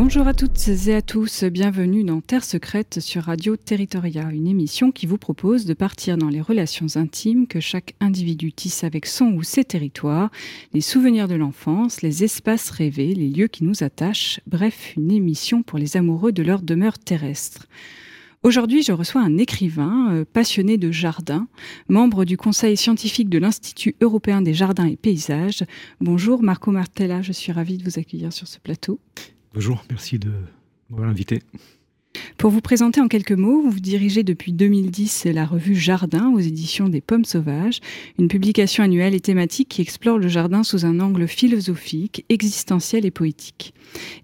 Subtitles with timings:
[0.00, 4.92] Bonjour à toutes et à tous, bienvenue dans Terre secrète sur Radio Territoria, une émission
[4.92, 9.32] qui vous propose de partir dans les relations intimes que chaque individu tisse avec son
[9.32, 10.30] ou ses territoires,
[10.72, 15.64] les souvenirs de l'enfance, les espaces rêvés, les lieux qui nous attachent, bref, une émission
[15.64, 17.66] pour les amoureux de leur demeure terrestre.
[18.44, 21.48] Aujourd'hui, je reçois un écrivain euh, passionné de jardins,
[21.88, 25.64] membre du conseil scientifique de l'Institut européen des jardins et paysages.
[26.00, 29.00] Bonjour Marco Martella, je suis ravie de vous accueillir sur ce plateau.
[29.54, 30.30] Bonjour, merci de
[30.90, 31.42] m'avoir invité.
[32.36, 36.88] Pour vous présenter en quelques mots, vous dirigez depuis 2010 la revue Jardin aux éditions
[36.88, 37.80] des Pommes Sauvages,
[38.18, 43.10] une publication annuelle et thématique qui explore le jardin sous un angle philosophique, existentiel et
[43.10, 43.74] poétique.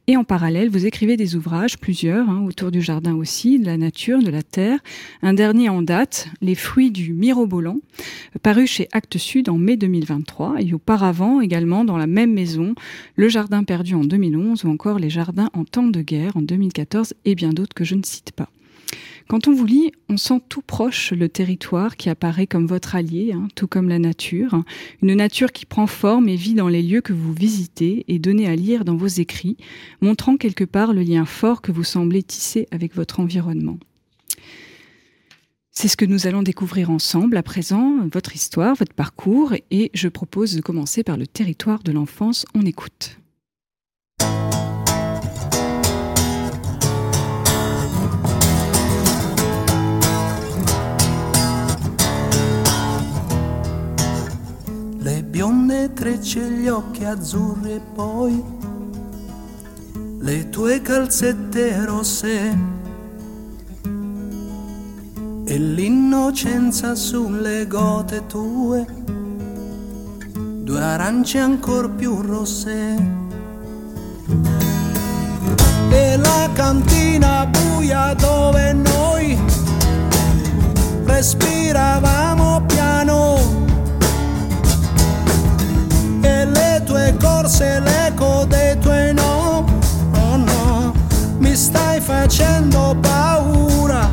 [0.07, 3.79] Et en parallèle, vous écrivez des ouvrages, plusieurs, hein, autour du jardin aussi, de la
[3.79, 4.79] nature, de la terre.
[5.23, 7.79] Un dernier en date, Les fruits du mirobolant,
[8.43, 12.75] paru chez Actes Sud en mai 2023, et auparavant également dans la même maison,
[13.17, 17.15] Le jardin perdu en 2011 ou encore Les jardins en temps de guerre en 2014
[17.25, 18.49] et bien d'autres que je ne cite pas.
[19.29, 23.33] Quand on vous lit, on sent tout proche le territoire qui apparaît comme votre allié,
[23.33, 24.63] hein, tout comme la nature.
[25.03, 28.47] Une nature qui prend forme et vit dans les lieux que vous visitez et donnez
[28.47, 29.57] à lire dans vos écrits,
[30.03, 33.79] montrant quelque part le lien fort que vous semblez tisser avec votre environnement.
[35.71, 40.09] C'est ce que nous allons découvrir ensemble à présent, votre histoire, votre parcours, et je
[40.09, 42.47] propose de commencer par le territoire de l'enfance.
[42.55, 43.19] On écoute.
[55.93, 58.43] Trecce, gli occhi azzurri e poi
[60.19, 62.59] le tue calzette rosse
[65.45, 68.87] e l'innocenza sulle gote tue,
[70.63, 73.23] due arance ancor più rosse.
[75.91, 79.39] E la cantina buia dove noi
[81.05, 83.64] respiravamo piano
[89.27, 89.55] oh
[91.55, 94.11] stai facendo paura.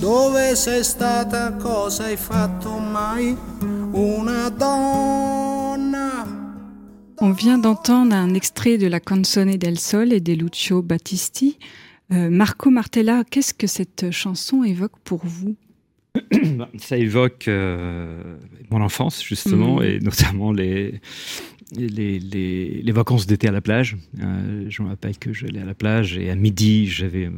[0.00, 1.56] Dove sei stata?
[3.92, 6.26] Una donna.
[7.22, 11.58] On vient d'entendre un extrait de la Canzone del Sol et de Lucio Battisti.
[12.12, 15.54] Euh, Marco Martella, qu'est-ce que cette chanson évoque pour vous?
[16.78, 18.36] Ça évoque euh,
[18.70, 19.84] mon enfance, justement, Mhm.
[19.84, 21.00] et notamment les,
[21.76, 23.96] les, les, les vacances d'été à la plage.
[24.20, 27.30] Euh, je me rappelle que j'allais à la plage et à midi, j'avais euh,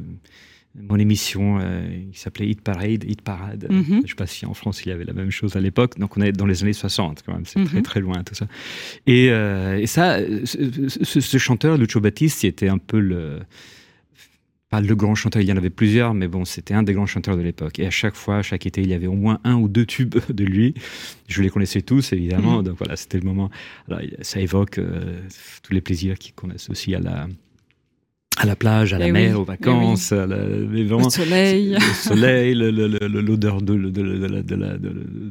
[0.75, 1.83] mon émission euh,
[2.13, 3.05] qui s'appelait Hit Parade.
[3.07, 3.67] Hit Parade.
[3.71, 3.85] Mhm.
[3.89, 5.99] Je ne sais pas si en France il y avait la même chose à l'époque.
[5.99, 7.45] Donc on est dans les années 60 quand même.
[7.45, 7.83] C'est très Mhm.
[7.83, 8.47] très loin tout ça.
[9.07, 13.41] Et, euh, et ça, ce, ce- ce chanteur, Lucio Battisti, était un peu le
[14.73, 17.05] pas le grand chanteur, il y en avait plusieurs, mais bon, c'était un des grands
[17.05, 17.79] chanteurs de l'époque.
[17.79, 20.15] Et à chaque fois, chaque été, il y avait au moins un ou deux tubes
[20.33, 20.73] de lui.
[21.29, 22.57] Je les connaissais tous, évidemment.
[22.57, 22.65] Mhm.
[22.65, 23.51] Donc voilà, c'était le moment.
[23.87, 25.21] Alors, ça évoque euh,
[25.63, 27.27] tous les plaisirs qu'on associe à la,
[28.39, 31.11] à la plage, à la Eh mer, oui, aux vacances, à la- mais vraiment, Le
[31.11, 31.71] soleil.
[31.75, 33.75] le soleil, le- le- le- l'odeur de,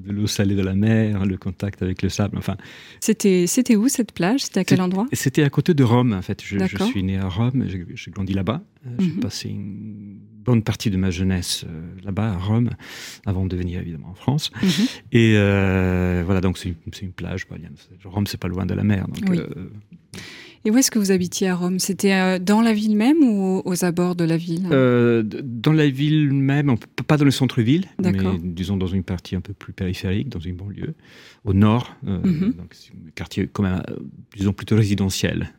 [0.08, 2.38] l'eau salée de la mer, le contact avec le sable.
[2.38, 2.58] Enfin,
[3.00, 4.42] C'était, c'était où cette plage?
[4.44, 5.08] C'était à quel endroit?
[5.14, 6.42] c'était à côté de Rome, en fait.
[6.44, 8.62] Je, suis né à Rome, j'ai grandi là-bas.
[8.86, 9.20] Euh, J'ai Mhm.
[9.20, 12.70] passé une bonne partie de ma jeunesse euh, là-bas, à Rome,
[13.26, 14.52] avant de venir évidemment en France.
[14.62, 14.70] Mhm.
[15.12, 17.48] Et euh, voilà, donc c'est une, plage.
[17.50, 17.58] bah,
[18.06, 19.08] Rome, c'est pas loin de la mer.
[19.08, 19.40] Donc, Oui.
[19.40, 19.70] euh,
[20.64, 21.80] Et où est-ce que vous habitiez à Rome?
[21.80, 24.68] C'était euh, dans la ville même ou aux abords de la ville?
[24.72, 26.76] Euh, dans la ville même,
[27.08, 30.56] pas dans le centre-ville, mais disons dans une partie un peu plus périphérique, dans une
[30.56, 30.94] banlieue,
[31.46, 31.96] au nord.
[32.08, 32.54] euh, Mhm.
[32.54, 32.76] Donc
[33.08, 33.96] un quartier quand même, euh,
[34.38, 35.50] disons plutôt résidentiel.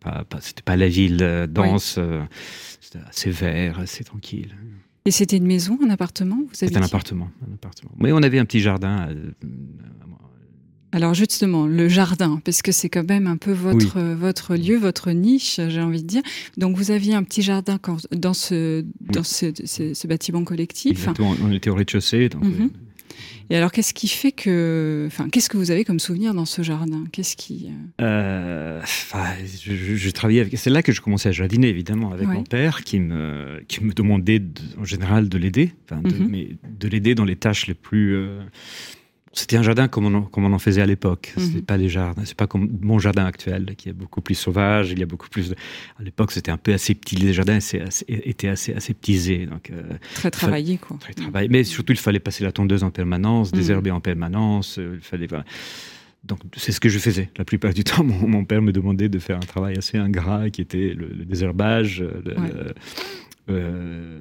[0.00, 1.16] Pas, c'était pas la ville
[1.48, 1.98] dense.
[2.82, 4.54] c'était assez vert, assez tranquille.
[5.06, 6.38] Et c'était une maison, un appartement?
[6.52, 7.92] C'était un appartement, un appartement.
[7.98, 9.08] Mais on avait un petit jardin.
[9.10, 9.30] euh,
[10.94, 14.76] Alors justement, le jardin, parce que c'est quand même un peu votre, euh, votre lieu,
[14.76, 16.22] votre niche, j'ai envie de dire.
[16.56, 20.92] Donc vous aviez un petit jardin quand- dans ce, dans ce, ce- ce bâtiment collectif.
[20.92, 22.28] exactement, on était au rez-de-chaussée.
[22.28, 22.62] donc, Mhm.
[22.62, 22.68] euh,
[23.50, 25.04] Et alors qu'est-ce qui fait que...
[25.06, 27.04] Enfin, qu'est-ce que vous avez comme souvenir dans ce jardin?
[27.12, 27.68] Qu'est-ce qui...
[28.00, 30.56] euh, enfin, je, je- je travaillais avec.
[30.56, 32.34] C'est là que je commençais à jardiner, évidemment, avec Ouais.
[32.34, 36.28] mon père, qui me, qui me demandait de- en général de l'aider, enfin, de, Mhm.
[36.30, 36.48] mais
[36.80, 38.40] de l'aider dans les tâches les plus, euh,
[39.34, 41.34] c'était un jardin comme on, en, comme on en faisait à l'époque.
[41.36, 41.42] Mhm.
[41.44, 44.92] C'était pas des jardins, c'est pas comme mon jardin actuel qui est beaucoup plus sauvage.
[44.92, 45.50] Il y a beaucoup plus.
[45.50, 45.54] De...
[46.00, 47.26] À l'époque, c'était un peu aseptisé.
[47.26, 49.82] Les jardins assez, étaient assez aseptisés, donc euh,
[50.14, 50.96] Très travaillé, quoi.
[50.98, 51.48] très travaillé.
[51.48, 53.58] Mais surtout, il fallait passer la tondeuse en permanence, Mhm.
[53.58, 54.78] désherber en permanence.
[54.78, 55.26] euh, Il fallait.
[55.26, 55.44] voilà.
[56.24, 57.28] Donc, c'est ce que je faisais.
[57.36, 60.48] La plupart du temps, mon, mon père me demandait de faire un travail assez ingrat,
[60.48, 62.00] qui était le, le désherbage.
[62.00, 62.48] le- Ouais.
[62.48, 62.74] le-
[63.50, 64.20] euh,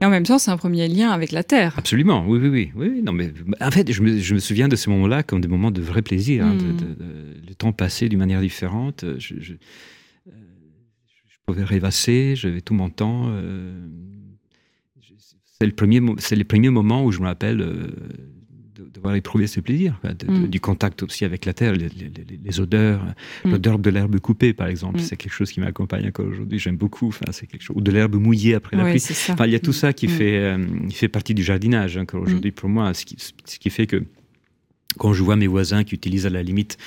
[0.00, 1.74] Et en même temps, c'est un premier lien avec la terre.
[1.78, 4.76] Absolument, oui, oui, oui, oui, Non, mais en fait, je me, je me souviens de
[4.76, 6.44] ces moments-là comme des moments de vrai plaisir.
[6.44, 6.76] hein, de- Mm.
[6.76, 9.04] de- de- le temps passé d'une manière différente.
[9.18, 10.30] Je, je- euh,
[11.28, 13.26] je pouvais rêvasser, j'avais tout mon temps.
[13.28, 13.86] euh,
[15.58, 17.60] c'est le premier, c'est les premiers moments où je me rappelle
[18.94, 20.46] euh, de- d'avoir éprouvé ce plaisir, quoi, de- de- Mm.
[20.48, 23.02] du contact aussi avec la terre, les, les- les- les odeurs,
[23.44, 23.50] Mm.
[23.52, 24.98] l'odeur de l'herbe coupée, par exemple.
[24.98, 25.02] Mm.
[25.02, 26.58] C'est quelque chose qui m'accompagne encore aujourd'hui.
[26.58, 27.08] J'aime beaucoup.
[27.08, 29.02] Enfin, c'est quelque chose ou de l'herbe mouillée après la Ouais, pluie.
[29.30, 30.58] Enfin, il y a tout ça qui, fait, euh,
[30.88, 34.02] qui fait partie du jardinage encore aujourd'hui pour moi, ce qui, ce qui fait que
[34.98, 36.78] quand je vois mes voisins qui utilisent à la limite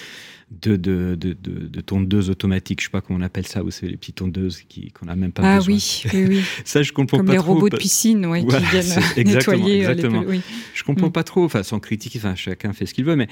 [0.49, 3.69] de, de, de, de, de tondeuses automatiques, je sais pas comment on appelle ça, vous
[3.71, 5.75] savez, les petites tondeuses qui- qu'on n'a même pas Ah besoin.
[5.75, 6.41] oui, oui, oui.
[6.65, 7.55] Ça, je comprends Comme pas les trop.
[7.55, 10.21] robots de piscine ouais, Voilà, qui viennent c'est- exactement, nettoyer euh, les exactement.
[10.23, 10.41] pel- oui.
[10.73, 11.11] Je comprends Mm.
[11.11, 13.27] pas trop, enfin, sans critique, enfin, chacun fait ce qu'il veut, mais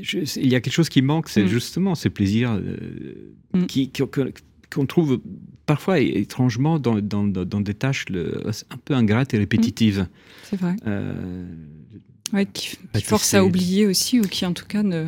[0.00, 1.48] je- il y a quelque chose qui manque, c'est Mm.
[1.48, 2.76] justement ces plaisirs euh,
[3.54, 3.64] Mm.
[3.66, 4.32] qui, qui- que-
[4.70, 5.18] qu'on trouve
[5.64, 10.06] parfois étrangement dans, dans, dans- des tâches le- un peu ingrates et répétitives.
[10.44, 10.76] C'est vrai.
[10.86, 11.44] Euh,
[12.32, 15.04] Ouais, qui, force à oublier aussi, ou qui en tout cas, ne,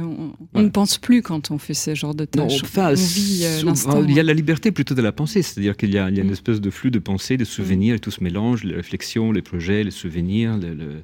[0.55, 2.61] on, ne pense plus quand on fait ce genre de tâches.
[2.65, 4.03] enfin, on vit euh, l'instant.
[4.03, 6.21] il y a la liberté plutôt de la pensée, c'est-à-dire qu'il y a, il y
[6.21, 6.33] a une Mm.
[6.33, 9.85] espèce de flux de pensée, de souvenirs, et tout se mélange, les réflexions, les projets,
[9.85, 11.03] les souvenirs, le- le-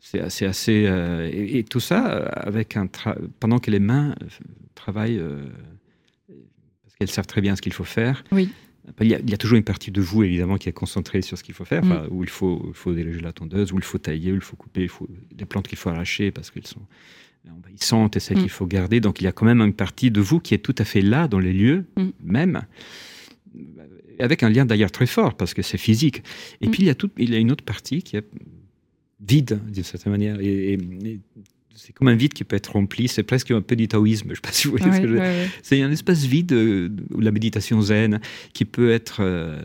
[0.00, 3.80] c'est assez, assez euh, et, et tout ça euh, avec un tra- pendant que les
[3.80, 4.14] mains
[4.74, 5.44] travaillent euh,
[6.84, 8.24] parce qu'elles savent très bien ce qu'il faut faire.
[8.32, 8.48] Oui.
[9.00, 11.22] Il y, a, il y a toujours une partie de vous évidemment qui est concentrée
[11.22, 12.08] sur ce qu'il faut faire, Mm.
[12.10, 14.56] où il faut, il faut diriger la tondeuse, où il faut tailler, où il faut
[14.56, 16.82] couper, il faut des plantes qu'il faut arracher parce qu'elles sont
[17.50, 18.40] envahissantes et celles Mm.
[18.42, 19.00] qu'il faut garder.
[19.00, 21.00] Donc il y a quand même une partie de vous qui est tout à fait
[21.02, 22.08] là dans les lieux Mm.
[22.22, 22.62] même,
[24.18, 26.22] avec un lien d'ailleurs très fort parce que c'est physique.
[26.60, 26.70] Et Mm.
[26.70, 28.26] puis il y a tout, il y a une autre partie qui est
[29.20, 31.20] vide d'une certaine manière et, et- et
[31.80, 33.08] c'est comme un vide qui peut être rempli.
[33.08, 34.26] C'est presque un peu du taoïsme.
[34.26, 35.50] Je ne sais pas si vous voyez ce que je veux dire.
[35.62, 38.20] C'est un espace vide euh, où la méditation zen
[38.52, 39.18] qui peut être.
[39.20, 39.60] euh,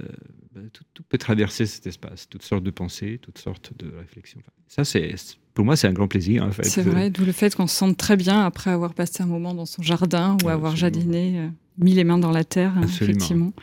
[0.72, 4.40] tout, tout peut traverser cet espace, toutes sortes de pensées, toutes sortes de réflexions.
[4.70, 5.14] Ça, c'est
[5.54, 6.64] pour moi, c'est un grand plaisir en fait.
[6.64, 9.54] C'est vrai, d'où le fait qu'on se sente très bien après avoir passé un moment
[9.54, 10.98] dans son jardin ou Ouais, avoir absolument.
[11.02, 11.48] jardiné, euh,
[11.78, 13.18] mis les mains dans la terre, hein, Absolument.
[13.18, 13.54] effectivement.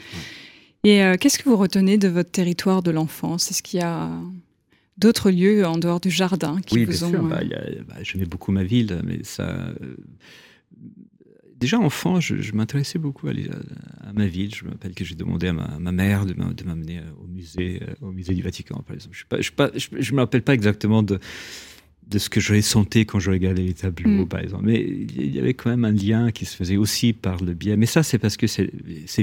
[0.84, 3.50] Et euh, qu'est-ce que vous retenez de votre territoire de l'enfance?
[3.50, 4.10] Est-ce qu'il y a
[4.98, 7.10] d'autres lieux en dehors du jardin qui Oui, vous bien ont...
[7.10, 7.24] sûr.
[7.24, 7.40] euh, Bah,
[7.88, 9.48] bah, J'aimais beaucoup ma ville, mais ça.
[9.48, 9.96] euh,
[11.56, 13.32] Déjà enfant, je, je m'intéressais beaucoup à,
[14.12, 14.52] ma ville.
[14.52, 16.98] Je me rappelle que j'ai demandé à ma, à ma mère de m'a- de m'amener
[16.98, 19.16] euh, au musée, au musée du Vatican, par exemple.
[19.16, 21.20] Je ne me rappelle pas exactement de,
[22.08, 24.28] de ce que je ressentais quand je regardais les tableaux, Mm.
[24.28, 24.64] par exemple.
[24.66, 27.76] Mais il y avait quand même un lien qui se faisait aussi par le biais.
[27.78, 28.70] Mais ça, c'est parce que ces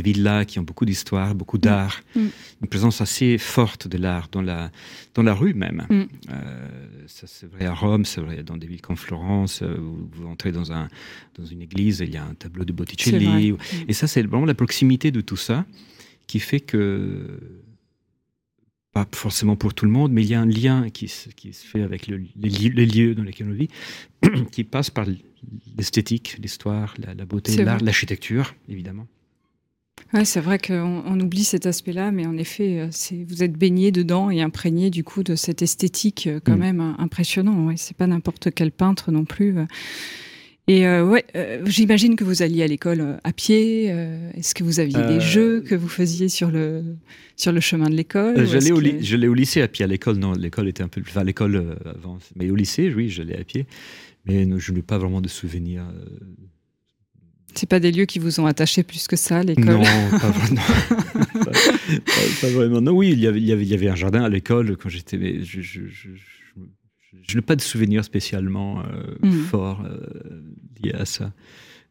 [0.02, 2.20] villes-là qui ont beaucoup d'histoire, beaucoup d'art, Mm.
[2.64, 4.72] une présence assez forte de l'art dans la,
[5.14, 5.86] dans la rue même.
[5.90, 5.94] Mm.
[6.32, 6.68] Euh,
[7.06, 10.26] ça, c'est vrai à Rome, c'est vrai dans des villes comme Florence, euh, où vous
[10.28, 10.88] entrez dans, un,
[11.38, 13.54] dans une église, il y a un tableau de Botticelli.
[13.88, 15.66] Et ça, c'est vraiment la proximité de tout ça
[16.26, 17.40] qui fait que,
[18.92, 21.54] pas forcément pour tout le monde, mais il y a un lien qui se, qui
[21.54, 23.70] se fait avec le- les, li- les lieux dans lesquels on vit,
[24.52, 25.06] qui passe par
[25.78, 29.08] l'esthétique, l'histoire, la, la beauté, l'art, l'architecture, évidemment.
[30.14, 32.90] Ouais, c'est vrai qu'on on oublie cet aspect-là, mais en effet, euh,
[33.28, 36.60] vous êtes baigné dedans et imprégné du coup de cette esthétique euh, quand Mm.
[36.60, 37.68] même euh, impressionnant.
[37.68, 39.56] Ouais, c'est pas n'importe quel peintre non plus.
[40.72, 43.88] Et euh, ouais, euh, j'imagine que vous alliez à l'école euh, à pied.
[43.92, 46.84] euh, Est-ce que vous aviez des jeux que vous faisiez sur le
[47.36, 49.84] sur le chemin de l'école J'allais au, que- au lycée à pied.
[49.84, 51.02] À l'école, non, l'école était un peu.
[51.02, 52.20] Enfin, l'école avant.
[52.36, 53.66] Mais au lycée, oui, j'allais à pied.
[54.26, 55.86] Mais non, je n'ai pas vraiment de souvenirs.
[57.56, 59.66] C'est pas des lieux qui vous ont attaché plus que ça, l'école.
[59.66, 60.62] Non, pas vraiment.
[61.34, 62.80] pas, pas- pas vraiment.
[62.80, 64.78] Non, oui, il y avait, il y avait, il y avait un jardin à l'école
[64.78, 65.18] quand j'étais.
[65.18, 66.10] mais Je, je, je,
[67.28, 69.32] je- n'ai pas de souvenirs spécialement euh, Mhm.
[69.44, 70.00] forts euh,
[70.84, 71.32] liés à ça,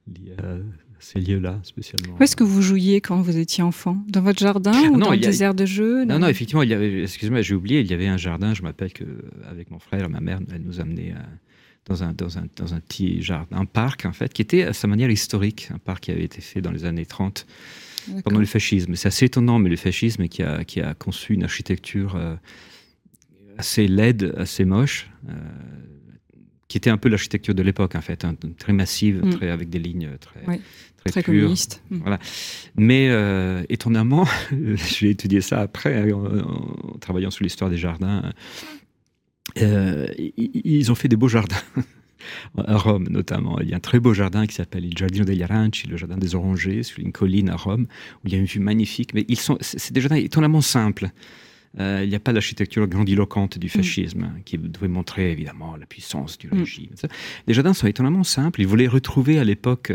[0.07, 0.57] liés à
[1.01, 2.17] ces lieux-là spécialement.
[2.19, 3.97] Où est-ce que vous jouiez quand vous étiez enfant?
[4.09, 6.63] Dans votre jardin ou Non, dans y a- des aires de jeu Non, non, effectivement,
[6.63, 9.05] il y avait, excusez-moi, j'ai oublié, il y avait un jardin, je m'appelle que
[9.49, 11.21] avec mon frère, ma mère, elle nous amenait euh,
[11.87, 14.73] dans, un, dans, un, dans un petit jardin, un parc en fait, qui était à
[14.73, 17.47] sa manière historique, un parc qui avait été fait dans les années 30
[18.09, 18.23] D'accord.
[18.25, 18.95] pendant le fascisme.
[18.97, 22.35] C'est assez étonnant, mais le fascisme qui a, qui a conçu une architecture euh,
[23.59, 25.33] assez laide, assez moche, euh,
[26.69, 29.31] qui était un peu l'architecture de l'époque en fait, hein, très massive, Mm.
[29.31, 30.61] très, avec des lignes très, Ouais,
[30.99, 31.35] très, Très pures.
[31.35, 31.83] communiste.
[31.91, 31.97] Mm.
[31.99, 32.19] Voilà.
[32.77, 34.27] Mais euh, étonnamment,
[34.77, 38.33] j'ai étudié ça après, hein, en, en travaillant sur l'histoire des jardins.
[39.59, 41.57] euh, ils ont fait des beaux jardins.
[42.67, 43.61] à Rome notamment.
[43.61, 46.17] Il y a un très beau jardin qui s'appelle il Giardino degli Aranci, le jardin
[46.19, 47.87] des orangers, sur une colline à Rome,
[48.23, 49.15] où il y a une vue magnifique.
[49.15, 51.11] Mais ils sont, c'est des jardins étonnamment simples.
[51.79, 53.71] Euh, il n'y a pas l'architecture grandiloquente du Mm.
[53.71, 56.89] fascisme, hein, qui devait montrer évidemment la puissance du régime.
[56.95, 57.09] Ça.
[57.47, 58.63] Les jardins sont étonnamment simples.
[58.63, 59.93] Ils voulaient retrouver à l'époque,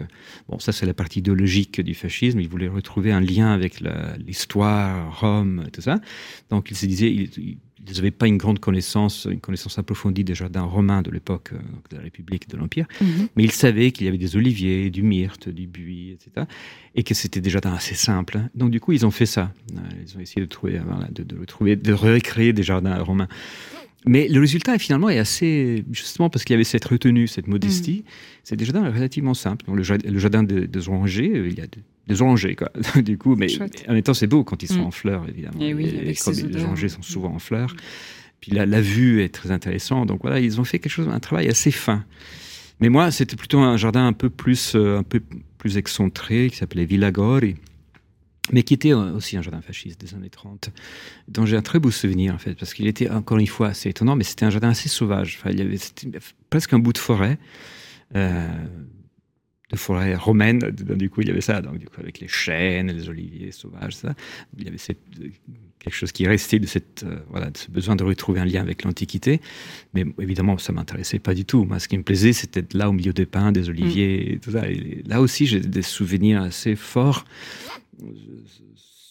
[0.47, 3.81] bon, ça c'est la partie idéologique du fascisme, ils voulaient retrouver un lien avec
[4.25, 5.99] l'histoire, Rome, tout ça.
[6.49, 7.57] Donc ils se disaient, ils- ils
[7.89, 11.57] ils n'avaient pas une grande connaissance, une connaissance approfondie des jardins romains de l'époque, euh,
[11.91, 13.27] de la République, de l'Empire, Mhm.
[13.35, 16.45] mais ils savaient qu'il y avait des oliviers, du myrte, du buis, etc.
[16.95, 18.37] Et que c'était des jardins assez simples.
[18.37, 18.49] hein.
[18.55, 19.51] Donc du coup, ils ont fait ça.
[19.75, 23.27] Euh, Ils ont essayé de trouver, voilà, de, de retrouver, de recréer des jardins romains.
[24.05, 28.03] Mais le résultat, finalement, est assez, justement parce qu'il y avait cette retenue, cette modestie,
[28.43, 29.65] c'est des jardins relativement simples.
[29.65, 32.55] Donc, le, jardin- le jardin des, des orangers, euh, il y a des, des orangers,
[32.55, 32.69] quoi.
[33.01, 33.85] du coup, mais Chouette.
[33.87, 34.85] en même temps, c'est beau quand ils sont Mm.
[34.85, 35.59] en fleurs, évidemment.
[35.61, 37.75] Et oui, avec comme ces les orangers sont souvent en fleurs.
[38.41, 40.09] Puis la, la vue est très intéressante.
[40.09, 42.03] Donc voilà, ils ont fait quelque chose, un travail assez fin.
[42.81, 45.21] Mais moi, c'était plutôt un jardin un peu plus, euh, un peu
[45.57, 47.55] plus excentré, qui s'appelait Villa Gori,
[48.51, 50.69] mais qui était euh, aussi un jardin fasciste des années 30,
[51.29, 53.89] dont j'ai un très beau souvenir, en fait, parce qu'il était, encore une fois, assez
[53.89, 55.37] étonnant, mais c'était un jardin assez sauvage.
[55.39, 55.77] Enfin, il y avait
[56.49, 57.37] presque un bout de forêt,
[58.15, 58.47] euh,
[59.71, 60.59] de forêt romaine.
[60.59, 63.51] Donc, Du coup, il y avait ça, donc, du coup, avec les chênes, les oliviers
[63.51, 64.13] sauvages, ça.
[64.57, 64.99] Il y avait cette,
[65.83, 68.61] quelque chose qui restait de, cette, euh, voilà, de ce besoin de retrouver un lien
[68.61, 69.41] avec l'Antiquité.
[69.93, 71.65] Mais évidemment, ça m'intéressait pas du tout.
[71.65, 74.51] Moi, ce qui me plaisait, c'était là au milieu des pins, des oliviers, et tout
[74.51, 74.67] ça.
[74.69, 77.25] Et là aussi, j'ai des souvenirs assez forts,
[78.01, 78.07] euh,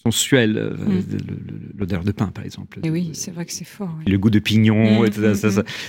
[0.04, 0.56] sensuels.
[0.58, 1.02] euh, Mm.
[1.02, 2.80] de- de- de- L'odeur de pain, par exemple.
[2.84, 3.90] Et oui, c'est vrai que c'est fort.
[4.04, 4.10] oui.
[4.10, 5.42] Le goût de pignon, Mm, mm,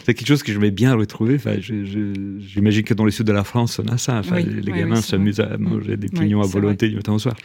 [0.05, 1.35] c'est quelque chose que je m'aimais bien retrouver.
[1.35, 4.19] Enfin, J'imagine que dans le sud de la France, on a ça.
[4.19, 7.13] Enfin, Oui, les les oui, gamins s'amusent à manger des pignons à volonté du matin
[7.13, 7.35] au soir.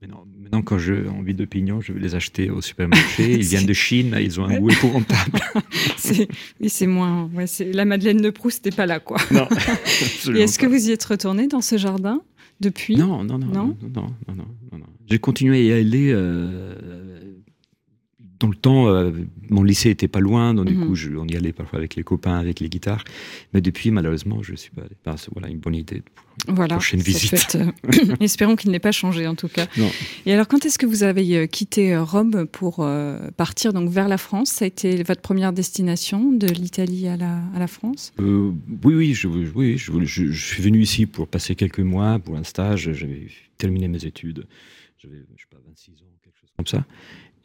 [0.00, 3.32] Maintenant, maintenant, quand j'ai envie de pignons, je vais les acheter au supermarché.
[3.40, 5.40] Ils viennent de Chine, ils ont un goût épouvantable.
[6.60, 7.28] Oui, c'est moins.
[7.34, 9.18] Ouais, la Madeleine de Proust n'est pas là, quoi.
[9.32, 9.46] non,
[10.36, 12.22] est-ce que vous y êtes retourné dans ce jardin?
[12.60, 14.34] Depuis Non, non, non, Non non, non,
[14.72, 14.86] non, non.
[15.08, 16.10] J'ai continué à y aller.
[16.12, 16.74] euh,
[18.40, 19.10] dans le temps, euh,
[19.50, 20.86] mon lycée était pas loin, donc du Mhm.
[20.86, 23.02] coup, je- on y allait parfois avec les copains, avec les guitares.
[23.52, 24.92] Mais depuis, malheureusement, je suis pas allé.
[25.04, 26.02] Enfin, voilà une bonne idée.
[26.46, 26.76] Voilà.
[26.76, 27.56] prochaine visite.
[27.56, 29.66] euh, Espérons qu'il n'ait pas changé, en tout cas.
[29.76, 29.90] Non.
[30.26, 33.90] Et alors, quand est-ce que vous avez euh, quitté euh, Rome pour euh, partir donc
[33.90, 34.50] vers la France?
[34.50, 38.12] Ça a été votre première destination de l'Italie à la, à la France?
[38.20, 38.52] Euh,
[38.84, 42.36] oui, oui, je, oui je, je- je suis venu ici pour passer quelques mois pour
[42.36, 42.92] un stage.
[42.92, 43.26] J'avais
[43.58, 44.46] terminé mes études.
[45.02, 46.86] J'avais, je sais pas, 26 ans, quelque chose comme ça.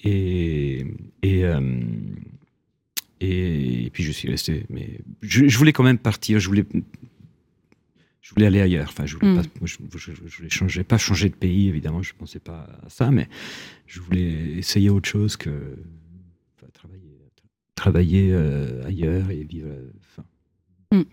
[0.05, 0.85] Et,
[1.21, 1.79] et, euh,
[3.21, 4.65] et, puis je suis resté.
[4.69, 6.39] Mais je, je voulais quand même partir.
[6.39, 6.65] Je voulais,
[8.23, 8.87] je voulais aller ailleurs.
[8.89, 9.43] Enfin, je voulais Mm.
[9.43, 12.01] pas, je, je, je voulais changer, pas changer de pays, évidemment.
[12.01, 13.27] Je pensais pas à ça, mais
[13.85, 15.77] je voulais essayer autre chose que
[16.57, 17.19] enfin, travailler,
[17.75, 19.67] travailler euh, ailleurs et vivre.
[19.69, 20.25] euh, enfin,
[20.93, 21.03] Mm.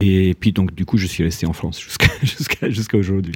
[0.00, 3.34] et puis donc du coup, je suis resté en France jusqu'à jusqu'à jusqu'à aujourd'hui.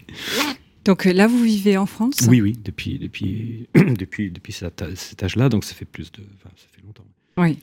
[0.84, 2.18] Donc euh, là, vous vivez en France?
[2.28, 6.50] Oui, oui, depuis depuis depuis depuis cet, cet âge-là, donc ça fait plus de, enfin,
[6.56, 7.06] ça fait longtemps.
[7.38, 7.58] Oui.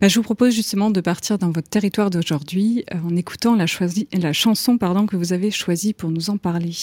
[0.00, 3.66] Bah, je vous propose justement de partir dans votre territoire d'aujourd'hui euh, en écoutant la,
[4.32, 6.74] chanson que vous avez choisie pour nous en parler.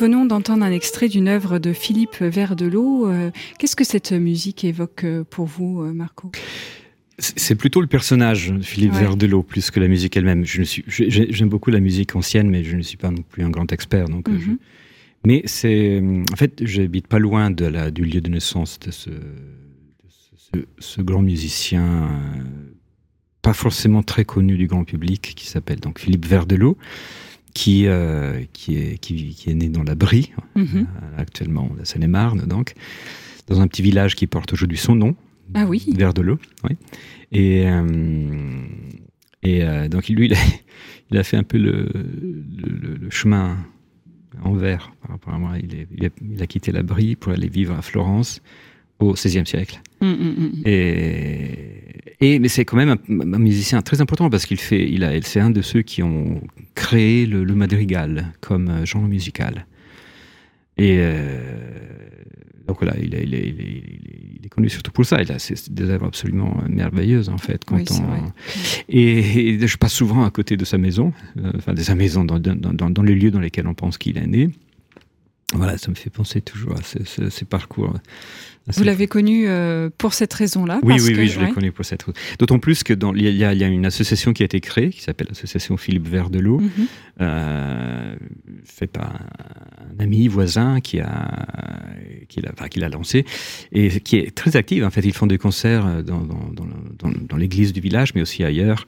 [0.00, 3.08] Venons d'entendre un extrait d'une œuvre de Philippe Verdelot.
[3.10, 6.32] Euh, Qu'est-ce que cette musique évoque euh, pour vous, euh, Marco?
[7.18, 9.00] C'est plutôt le personnage de Philippe Ouais.
[9.00, 10.46] Verdelot plus que la musique elle-même.
[10.46, 13.50] Je suis, j'aime beaucoup la musique ancienne, mais je ne suis pas non plus un
[13.50, 14.08] grand expert.
[14.08, 14.58] Donc, je- Mhm.
[15.26, 16.00] Mais c'est,
[16.32, 19.14] en fait, j'habite pas loin de la, du lieu de naissance de ce, de
[20.08, 22.42] ce, ce- ce grand musicien euh,
[23.42, 26.78] pas forcément très connu du grand public, qui s'appelle donc Philippe Verdelot,
[27.54, 30.84] qui, euh, qui, est, qui, qui, est né dans la Brie, euh,
[31.18, 32.74] actuellement la Seine-et-Marne, donc,
[33.48, 35.14] dans un petit village qui porte aujourd'hui son nom,
[35.54, 35.84] Ah oui.
[35.96, 36.38] Verdelot,
[36.68, 36.76] oui.
[37.32, 38.62] Et, euh,
[39.42, 40.38] et euh, donc lui, il a,
[41.10, 43.56] il a fait un peu le, le, le- le chemin
[44.42, 45.52] envers par rapport à moi.
[45.62, 48.42] Il, est- il a, il a quitté la Brie pour aller vivre à Florence
[49.00, 49.80] au XVIe siècle.
[50.00, 50.52] Mm, mm, mm.
[50.66, 51.48] Et,
[52.20, 55.20] et mais c'est quand même un, un musicien très important parce qu'il fait, il a,
[55.22, 56.40] c'est un de ceux qui ont
[56.74, 59.66] créé le, le madrigal comme euh, genre musical.
[60.78, 61.38] Et euh,
[62.66, 65.04] donc voilà, il est, il, est, il, est, il est- il est connu surtout pour
[65.04, 65.20] ça.
[65.20, 67.62] Il a c'est des œuvres absolument merveilleuses en fait.
[67.66, 68.32] Quand Oui, on-
[68.88, 72.24] et, et je passe souvent à côté de sa maison, euh, enfin de sa maison
[72.24, 74.48] dans, dans, dans, dans les lieux dans lesquels on pense qu'il est né.
[75.54, 77.94] Voilà, ça me fait penser toujours à ces, ces- ces parcours.
[78.76, 81.72] Vous l'avez connu euh, pour cette raison-là oui, parce oui, que- oui, je l'ai connu
[81.72, 82.14] pour cette route.
[82.38, 84.60] D'autant plus que dans, il, y a, il y a une association qui a été
[84.60, 86.70] créée, qui s'appelle l'association Philippe Verdelot, Mhm.
[87.20, 88.14] euh,
[88.64, 89.12] fait par
[89.98, 91.46] un ami voisin qui a,
[92.28, 93.24] qui l'a, enfin, qui l'a lancé
[93.72, 94.84] et qui est très active.
[94.84, 98.44] En fait, ils font des concerts dans, dans, dans- dans l'église du village, mais aussi
[98.44, 98.84] ailleurs.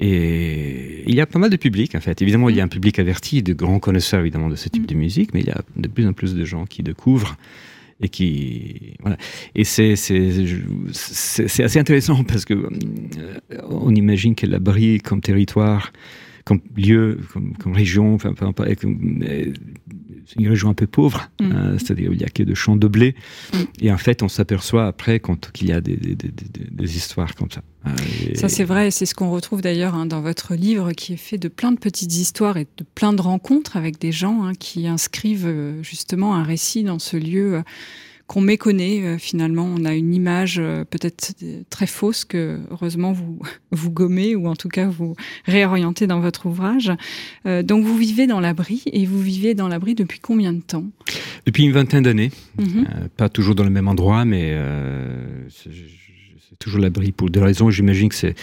[0.00, 2.20] Et il y a pas mal de public, en fait.
[2.20, 4.94] Évidemment, il y a un public averti, de grands connaisseurs, évidemment, de ce type de
[4.94, 7.36] musique, mais il y a de plus en plus de gens qui découvrent
[8.00, 9.16] et qui voilà
[9.54, 15.92] et c'est c'est assez intéressant parce que euh, on imagine que la Brie comme territoire
[16.44, 19.52] comme lieu comme, région enfin peu importe, euh,
[20.26, 21.52] c'est une région un peu pauvre Mm.
[21.52, 23.14] hein, c'est-à-dire il y a que de champs de blé
[23.52, 23.56] Mm.
[23.80, 26.14] et en fait on s'aperçoit après quand qu'il y a des, des,
[26.70, 27.90] des, histoires comme ça Euh,
[28.30, 31.18] et- Ça c'est vrai, c'est ce qu'on retrouve d'ailleurs hein, dans votre livre qui est
[31.18, 34.52] fait de plein de petites histoires et de plein de rencontres avec des gens hein,
[34.58, 37.62] qui inscrivent euh, justement un récit dans ce lieu euh,
[38.26, 39.64] qu'on méconnaît euh, finalement.
[39.64, 43.38] On a une image euh, peut-être euh, très fausse que heureusement vous,
[43.70, 45.14] vous gommez ou en tout cas vous
[45.44, 46.90] réorientez dans votre ouvrage.
[47.44, 50.84] Donc vous vivez dans l'abri et vous vivez dans l'abri depuis combien de temps?
[51.46, 53.08] Depuis une vingtaine d'années Mhm.
[53.16, 54.56] Pas toujours dans le même endroit, mais
[55.48, 57.70] c'est toujours l'abri pour des raisons.
[57.70, 58.34] J'imagine que c'est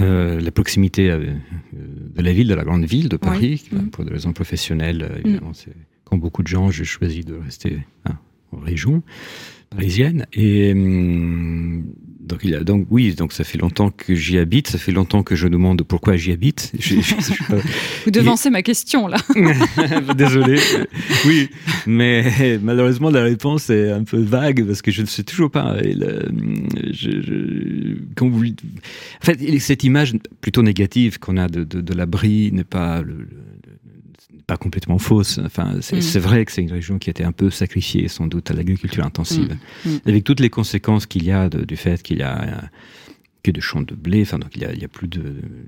[0.00, 1.34] euh, la proximité euh,
[1.72, 3.78] de la ville, de la grande ville de Paris, Oui.
[3.78, 3.90] Mhm.
[3.90, 5.20] pour des raisons professionnelles.
[5.24, 5.72] évidemment, c'est
[6.04, 8.16] comme beaucoup de gens, j'ai choisi de rester hein,
[8.62, 9.02] région
[9.70, 10.26] parisienne.
[10.32, 11.84] Et hum,
[12.20, 14.68] donc, il a, donc oui, donc ça fait longtemps que j'y habite.
[14.68, 16.72] Ça fait longtemps que je demande pourquoi j'y habite.
[16.78, 17.56] Je- je- je suis pas-
[18.06, 19.18] Vous devancez ma question là.
[20.16, 20.58] Désolé.
[21.26, 21.48] Oui,
[21.86, 25.76] mais malheureusement la réponse est un peu vague parce que je ne sais toujours pas.
[25.82, 26.28] Et le-
[28.14, 32.64] quand vous, en fait, cette image plutôt négative qu'on a de, de, de l'abri n'est
[32.64, 33.18] pas le- le-
[33.66, 33.73] n'est
[34.46, 35.38] pas complètement fausse.
[35.44, 36.02] Enfin, c'est Mm.
[36.02, 38.54] c'est vrai que c'est une région qui a été un peu sacrifiée sans doute à
[38.54, 39.90] l'agriculture intensive, Mm.
[39.90, 39.98] Mm.
[40.06, 42.60] avec toutes les conséquences qu'il y a de- du fait qu'il y a euh,
[43.42, 44.22] que de champs de blé.
[44.22, 45.22] Enfin, donc il y a, il y a plus de,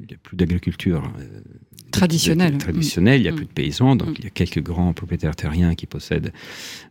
[0.04, 1.40] il y a plus d'agriculture euh,
[1.90, 2.58] Traditionnelle.
[2.58, 3.20] traditionnelle.
[3.20, 5.86] Il y a plus de paysans, donc il y a quelques grands propriétaires terriens qui
[5.86, 6.32] possèdent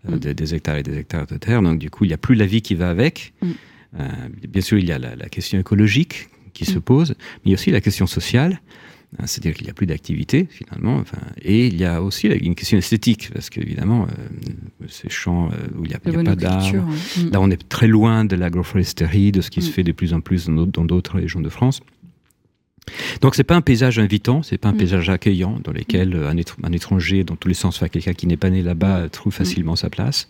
[0.10, 1.62] euh, des, des hectares et des hectares de terre.
[1.62, 3.34] Donc du coup, il n'y a plus la vie qui va avec.
[4.50, 7.54] Bien sûr, il y a la, la question écologique qui se pose, mais il y
[7.54, 8.62] a aussi la question sociale.
[9.18, 12.54] Hein, C'est-à-dire qu'il n'y a plus d'activité finalement, enfin, et il y a aussi une
[12.56, 16.20] question esthétique, parce qu'évidemment, euh, ces champs euh, où il n'y a, De il y
[16.20, 17.24] a pas d'arbres, ouais.
[17.24, 17.30] Mm.
[17.32, 19.74] Là, on est très loin de l'agroforesterie, de ce qui se Mm.
[19.74, 21.82] fait de plus en plus dans d'autres- régions de France.
[23.22, 24.78] Donc, c'est pas un paysage invitant, c'est pas un Mm.
[24.78, 28.14] paysage accueillant dans lequel euh, un, étr- un étranger, dans tous les sens, enfin quelqu'un
[28.14, 30.28] qui n'est pas né là-bas, trouve facilement sa place.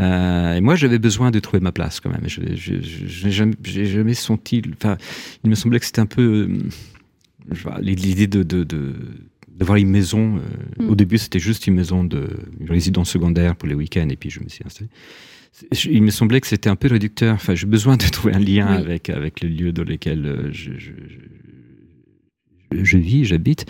[0.00, 2.24] Euh, et moi, j'avais besoin de trouver ma place quand même.
[2.26, 4.62] Je j'ai jamais, jamais senti.
[4.76, 4.96] Enfin,
[5.44, 6.48] il me semblait que c'était un peu
[7.80, 8.94] l'idée de, de, de
[9.54, 10.36] d'avoir une maison.
[10.36, 10.90] euh, Mm.
[10.90, 12.28] Au début, c'était juste une maison de
[12.60, 14.88] une résidence secondaire pour les week-ends, et puis je me suis installé.
[15.72, 17.34] Je- Il me semblait que c'était un peu réducteur.
[17.34, 18.82] Enfin, j'ai besoin de trouver un lien Oui.
[18.84, 20.92] avec avec le lieu dans lequel euh, je, je,
[22.72, 23.66] je, je vis, j'habite.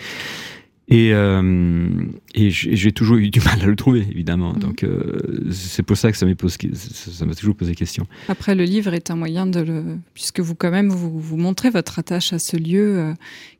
[0.91, 1.87] Et, euh,
[2.33, 4.53] et j'ai toujours eu du mal à le trouver, évidemment.
[4.53, 4.59] Mhm.
[4.59, 5.19] Donc, euh,
[5.51, 8.07] c'est pour ça que ça m'a ça m'a toujours posé question.
[8.27, 9.83] Après, le livre est un moyen de le,
[10.15, 13.13] puisque vous quand même vous, vous montrez votre attache à ce lieu euh,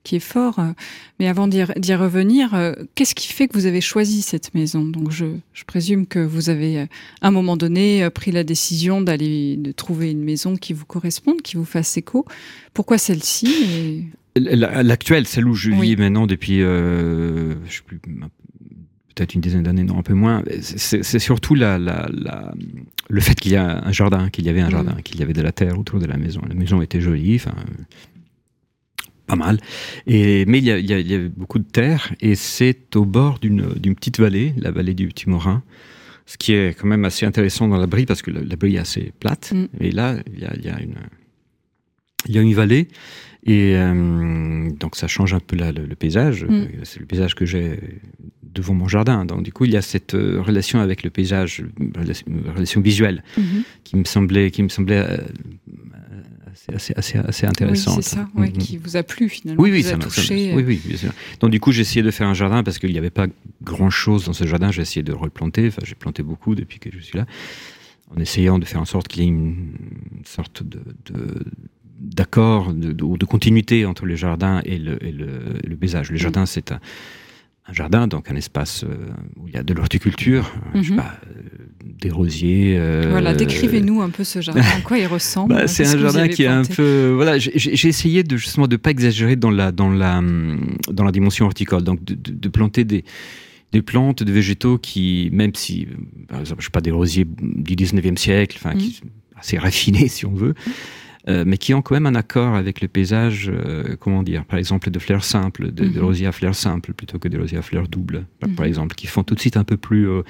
[0.03, 0.59] qui est fort.
[1.19, 2.57] Mais avant d'y revenir,
[2.95, 4.83] qu'est-ce qui fait que vous avez choisi cette maison?
[4.83, 6.87] Donc, je, je présume que vous avez, à
[7.21, 11.57] un moment donné, pris la décision d'aller de trouver une maison qui vous corresponde, qui
[11.57, 12.25] vous fasse écho.
[12.73, 13.47] Pourquoi celle-ci?
[13.47, 14.03] Et-
[14.39, 15.89] L'actuelle, celle où je Oui.
[15.89, 20.43] vis maintenant depuis, euh, je sais plus, peut-être une dizaine d'années, non, un peu moins.
[20.61, 22.53] C'est surtout la, la, la-
[23.09, 24.71] le fait qu'il y a un jardin, qu'il y avait un Mhm.
[24.71, 26.41] jardin, qu'il y avait de la terre autour de la maison.
[26.47, 27.55] La maison était jolie, enfin,
[29.27, 29.59] pas mal.
[30.07, 32.35] Et, mais il y, a, il, y a, il y avait beaucoup de terre et
[32.35, 33.61] c'est au bord d'une
[33.95, 35.63] petite vallée, la vallée du Petit Morin.
[36.25, 38.79] Ce qui est quand même assez intéressant dans la brie parce que la, brie est
[38.79, 39.51] assez plate.
[39.53, 39.65] Mm.
[39.81, 40.95] Et là, il y a, il y a une,
[42.27, 42.87] il y a une vallée
[43.45, 46.43] et euh, donc ça change un peu là, le, paysage.
[46.45, 46.67] Mm.
[46.83, 47.79] C'est le paysage que j'ai
[48.43, 49.25] devant mon jardin.
[49.25, 51.63] Donc du coup, il y a cette euh, relation avec le paysage,
[51.97, 52.25] relation,
[52.55, 53.63] relation visuelle, Mhm.
[53.83, 55.17] qui me semblait, qui me semblait euh,
[56.73, 58.03] assez, assez, assez, assez Oui, intéressante.
[58.03, 58.57] c'est ça, ouais, Mhm.
[58.57, 59.61] qui vous a plu finalement.
[59.61, 60.51] Oui, oui, vous ça a ça touché.
[60.53, 61.11] oui, oui, bien sûr.
[61.39, 63.27] Donc du coup, j'ai essayé de faire un jardin parce qu'il n'y avait pas
[63.63, 64.71] grand-chose dans ce jardin.
[64.71, 65.67] J'ai essayé de replanter.
[65.67, 67.25] Enfin, j'ai planté beaucoup depuis que je suis là,
[68.15, 69.73] en essayant de faire en sorte qu'il y ait une
[70.25, 71.45] sorte de, de-
[71.99, 76.09] d'accord de, de- ou de continuité entre le jardin et le, et le, paysage.
[76.11, 76.19] Le Mm.
[76.19, 76.79] jardin, c'est un,
[77.67, 78.95] un jardin, donc un espace euh,
[79.37, 80.97] où il y a de l'horticulture, euh, je sais Mhm.
[80.97, 81.39] pas, euh,
[81.83, 82.75] des rosiers.
[82.77, 84.61] euh, Voilà, décrivez-nous un peu ce jardin.
[84.77, 87.87] À quoi il ressemble bah, c'est Qu'est-ce un jardin qui est un peu voilà j'ai
[87.89, 90.21] essayé de justement de pas exagérer dans la dans la
[90.91, 93.03] dans la dimension horticole donc de, de- de planter des
[93.71, 95.87] des plantes des végétaux qui même si
[96.27, 99.05] par exemple je sais pas des rosiers du 19e siècle enfin qui sont
[99.37, 100.55] assez raffinés si on veut
[101.29, 104.57] euh, mais qui ont quand même un accord avec le paysage, euh, comment dire, par
[104.57, 106.05] exemple de fleurs simples, de, de Mhm.
[106.05, 108.69] rosiers à fleurs simples plutôt que des rosiers à fleurs doubles, par, par Mhm.
[108.69, 110.23] exemple, qui font tout de suite un peu plus euh,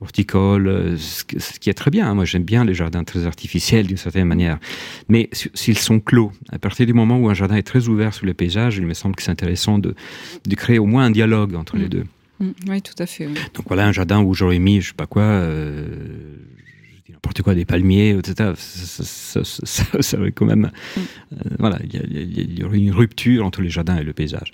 [0.00, 2.08] horticole, ce, qui est très bien.
[2.08, 2.14] hein.
[2.14, 4.58] Moi, j'aime bien les jardins très artificiels d'une certaine manière.
[5.08, 8.14] Mais si- s'ils sont clos, à partir du moment où un jardin est très ouvert
[8.14, 9.94] sur le paysage, il me semble que c'est intéressant de,
[10.46, 11.88] de créer au moins un dialogue entre les Mhm.
[11.90, 12.04] deux.
[12.40, 13.26] Mm, Oui, tout à fait.
[13.26, 13.34] oui.
[13.54, 15.86] Donc voilà un jardin où j'aurais mis, je sais pas quoi, euh,
[17.26, 18.52] n'importe quoi, des palmiers, etc.
[18.56, 20.70] Ça, ça, quand même,
[21.32, 24.52] euh, voilà, il y, y a- une rupture entre les jardins et le paysage.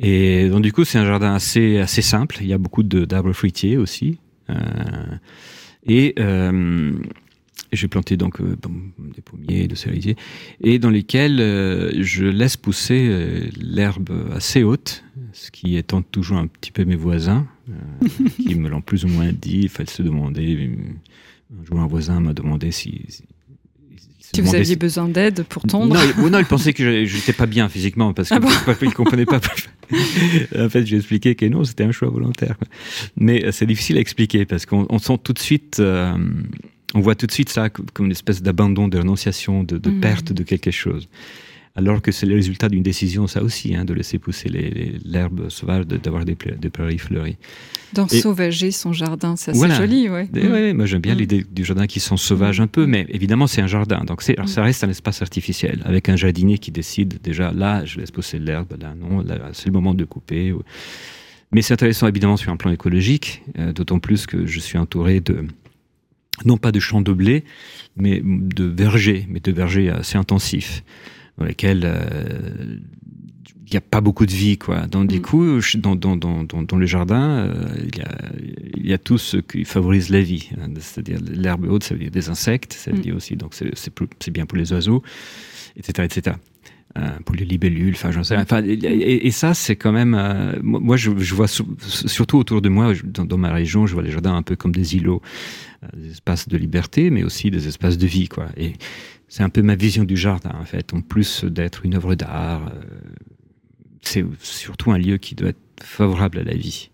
[0.00, 2.38] Et donc du coup, c'est un jardin assez assez simple.
[2.40, 4.18] Il y a beaucoup d'arbres fruitiers aussi.
[4.50, 4.54] Euh,
[5.86, 6.92] et euh,
[7.72, 10.16] j'ai planté donc des pommiers, des cerisiers,
[10.62, 11.38] et dans lesquels
[12.00, 17.46] je laisse pousser l'herbe assez haute, ce qui étend toujours un petit peu mes voisins,
[18.36, 19.60] qui me l'ont plus ou moins dit.
[19.62, 20.70] Il fallait se demander.
[21.52, 23.02] Un jour, un voisin m'a demandé si.
[23.08, 23.22] si-
[24.40, 25.94] vous aviez besoin d'aide pour tondre.
[25.94, 28.74] non, il, non, il pensait que je n'étais pas bien physiquement parce qu'il Ah bon
[28.82, 29.40] il comprenait pas.
[30.58, 32.56] en fait, j'ai expliqué que non, c'était un choix volontaire.
[33.16, 36.12] Mais euh, c'est difficile à expliquer parce qu'on on sent tout de suite, euh,
[36.94, 40.00] on voit tout de suite ça comme une espèce d'abandon, de renonciation, de, de Mhm.
[40.00, 41.08] perte de quelque chose.
[41.76, 44.48] Alors que c'est le résultat d'une décision, ça aussi, hein, de laisser pousser
[45.04, 47.36] l'herbe sauvage, de- d'avoir des, des prairies fleuries.
[48.12, 49.76] Et- Sauvager, son jardin, c'est assez Voilà.
[49.76, 50.28] joli, ouais.
[50.34, 50.52] Et Mm.
[50.52, 51.18] ouais, moi j'aime bien Mm.
[51.18, 54.36] l'idée du jardin qui sont sauvages un peu, mais évidemment c'est un jardin, donc c'est,
[54.36, 58.10] alors, ça reste un espace artificiel, avec un jardinier qui décide déjà là je laisse
[58.10, 60.52] pousser l'herbe, là non, là c'est le moment de couper.
[60.52, 60.62] ou-
[61.52, 65.20] Mais c'est intéressant évidemment sur un plan écologique, euh, d'autant plus que je suis entouré
[65.20, 65.44] de
[66.44, 67.44] non pas de champs de blé,
[67.96, 70.82] mais de vergers, mais de vergers assez intensifs,
[71.38, 72.78] dans lesquels euh,
[73.68, 74.86] il n'y a pas beaucoup de vie, quoi.
[74.86, 78.18] Donc, du coup, dans, dans, dans, dans, le jardin, euh, il, y a,
[78.76, 80.50] il y a tout ce qui favorise la vie.
[80.60, 80.68] hein.
[80.78, 83.00] C'est-à-dire l'herbe haute, ça veut dire des insectes, ça veut Mm.
[83.00, 85.02] dire aussi, donc c'est c'est plus- c'est bien pour les oiseaux,
[85.76, 86.36] etc., etc.
[86.96, 88.44] Euh, pour les libellules, enfin, j'en sais rien.
[88.44, 90.14] Enfin, et, et- et ça, c'est quand même.
[90.14, 94.02] euh, moi, je, je vois sur- surtout autour de moi, dans, ma région, je vois
[94.04, 95.20] les jardins un peu comme des îlots,
[95.82, 98.46] euh, des espaces de liberté, mais aussi des espaces de vie, quoi.
[98.56, 98.74] Et
[99.28, 100.92] c'est un peu ma vision du jardin, en fait.
[100.94, 102.80] En plus d'être une œuvre d'art, euh,
[104.02, 106.90] c'est surtout un lieu qui doit être favorable à la vie.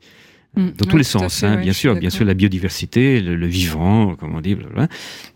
[0.56, 0.66] Mm.
[0.76, 3.36] Dans tous Ouais, les sens, fait, hein, ouais, bien sûr, bien sûr, la biodiversité, le,
[3.36, 4.88] le vivant, comme on dit, blablabla,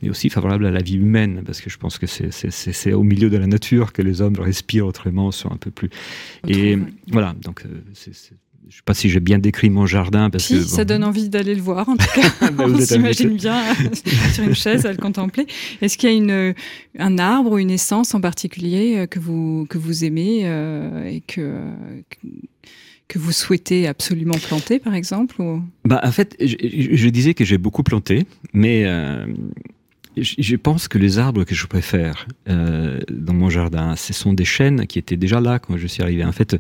[0.03, 3.31] mais aussi favorable à la vie humaine, parce que je pense que c'est- au milieu
[3.31, 5.89] de la nature que les hommes respirent autrement, sont un peu plus.
[6.49, 6.77] Et
[7.09, 8.13] voilà, donc euh, c'est-
[8.69, 10.89] je ne sais pas si j'ai bien décrit mon jardin, parce Si, que ça bon,
[10.89, 12.51] donne envie d'aller le voir, en tout cas.
[12.51, 13.63] bah, vous On s'imagine bien
[14.33, 15.47] sur une chaise à le contempler.
[15.81, 16.55] Est-ce qu'il y a une,
[16.99, 21.21] un arbre ou une essence en particulier euh, que vous, que vous aimez euh, et
[21.21, 21.61] que,
[23.09, 25.63] que vous souhaitez absolument planter, par exemple ou...
[25.85, 29.27] Bah, en fait, je, je- je disais que j'ai beaucoup planté, mais euh,
[30.17, 34.45] je, pense que les arbres que je préfère euh, dans mon jardin, ce sont des
[34.45, 36.25] chênes qui étaient déjà là quand je suis arrivé.
[36.25, 36.59] En fait, euh,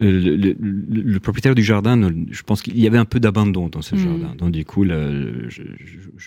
[0.00, 3.68] le, le- le- le propriétaire du jardin, je pense qu'il y avait un peu d'abandon
[3.68, 4.00] dans ce Mhm.
[4.02, 4.34] jardin.
[4.38, 5.62] Donc du coup, le- je,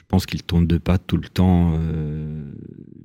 [0.08, 2.44] pense qu'il tourne de pas tout le temps, euh,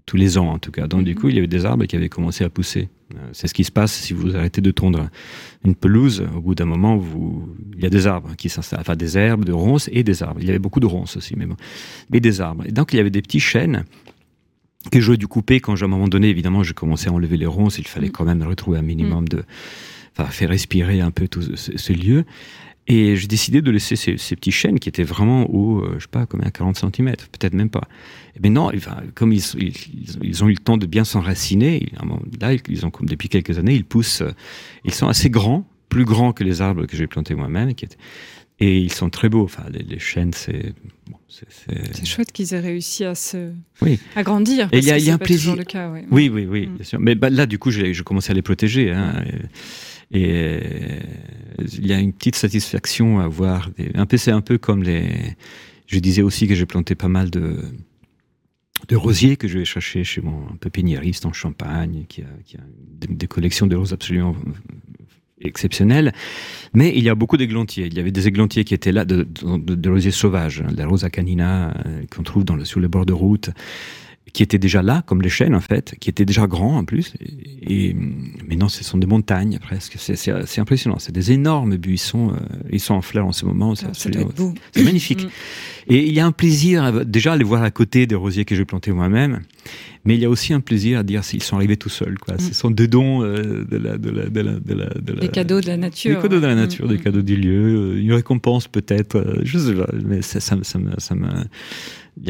[0.07, 0.87] tous les ans en tout cas.
[0.89, 1.19] Donc du Mhm.
[1.19, 2.89] coup, il y avait des arbres qui avaient commencé à pousser.
[3.33, 5.09] C'est ce qui se passe si vous arrêtez de tondre
[5.67, 6.25] une pelouse.
[6.37, 7.49] Au bout d'un moment, vous...
[7.77, 10.41] il y a des arbres qui s'installent, enfin des herbes, de ronces et des arbres.
[10.41, 11.57] Il y avait beaucoup de ronces aussi, mais bon,
[12.11, 12.65] mais des arbres.
[12.67, 13.85] Et donc il y avait des petits chênes
[14.93, 17.47] que j'aurais dû couper quand, à un moment donné, évidemment, j'ai commencé à enlever les
[17.47, 17.79] ronces.
[17.79, 18.13] Il fallait Mm.
[18.13, 19.43] quand même retrouver un minimum de,
[20.17, 22.25] enfin, faire respirer un peu tout ce, ce lieu.
[22.89, 26.03] Et j'ai décidé de laisser ces, ces petits chênes qui étaient vraiment hauts, euh, je
[26.05, 27.89] sais pas, combien, 40 cm, peut-être même pas.
[28.37, 29.73] Et bien non, enfin, comme ils, ils,
[30.23, 32.05] ils ont eu le temps de bien s'enraciner, à
[32.41, 34.31] là, ils ont, depuis quelques années, ils poussent, euh,
[34.85, 37.73] ils sont assez grands, plus grands que les arbres que j'ai plantés moi-même.
[38.59, 39.45] Et ils sont très beaux.
[39.45, 40.73] Enfin, les, les chênes, c'est.
[41.11, 43.51] Bon, c'est- chouette qu'ils aient réussi à se
[43.83, 43.99] Oui.
[44.15, 44.69] agrandir.
[44.73, 45.57] Et il y a- que y un plaisir.
[45.57, 46.07] le cas, ouais.
[46.11, 46.75] Oui, oui, oui, Mm.
[46.77, 46.99] bien sûr.
[47.01, 48.93] Mais bah, là, du coup, j'ai commencé à les protéger.
[48.93, 49.35] hein, et,
[50.13, 50.61] et, euh,
[51.59, 53.71] il y a une petite satisfaction à voir.
[53.95, 55.37] Un peu, c'est un peu comme les.
[55.87, 57.59] Je disais aussi que j'ai planté pas mal de
[58.89, 62.61] de rosiers que je vais chercher chez mon pépiniériste en Champagne, qui a, qui a
[63.09, 64.37] des, collections de roses absolument
[65.41, 66.13] exceptionnelles.
[66.75, 67.87] Mais il y a beaucoup d'églantiers.
[67.87, 71.11] Il y avait des églantiers qui étaient là, de, de, rosiers sauvages, hein, la rosa
[71.11, 73.51] canina euh, qu'on trouve dans le, sur le bord de route,
[74.37, 77.15] qui étaient déjà là, comme les chênes en fait, qui étaient déjà grands en plus.
[77.63, 77.97] Et, et-
[78.47, 79.95] mais non, ce sont des montagnes presque.
[79.99, 80.99] C'est- impressionnant.
[80.99, 82.33] C'est des énormes buissons.
[82.35, 82.37] euh,
[82.71, 83.75] ils sont en fleurs en ce moment.
[83.75, 84.53] c'est Ah, beau.
[84.73, 85.25] c'est magnifique.
[85.25, 85.29] Mm.
[85.89, 88.45] Et il y a un plaisir à- déjà à les voir à côté des rosiers
[88.45, 89.41] que j'ai plantés moi-même,
[90.05, 92.19] mais il y a aussi un plaisir à dire s'ils sont arrivés tout seuls.
[92.19, 92.35] Quoi.
[92.35, 92.41] Mm.
[92.41, 95.21] Ce sont des dons euh, de la, de la, de la, de la, de la-
[95.21, 96.17] Des cadeaux de la nature.
[96.17, 97.01] des cadeaux de la nature, Mm, des mm.
[97.01, 100.79] cadeaux du lieu, euh, une récompense peut-être, euh, je sais pas, mais ça, ça, ça,
[100.79, 101.29] me- ça me,
[102.23, 102.29] il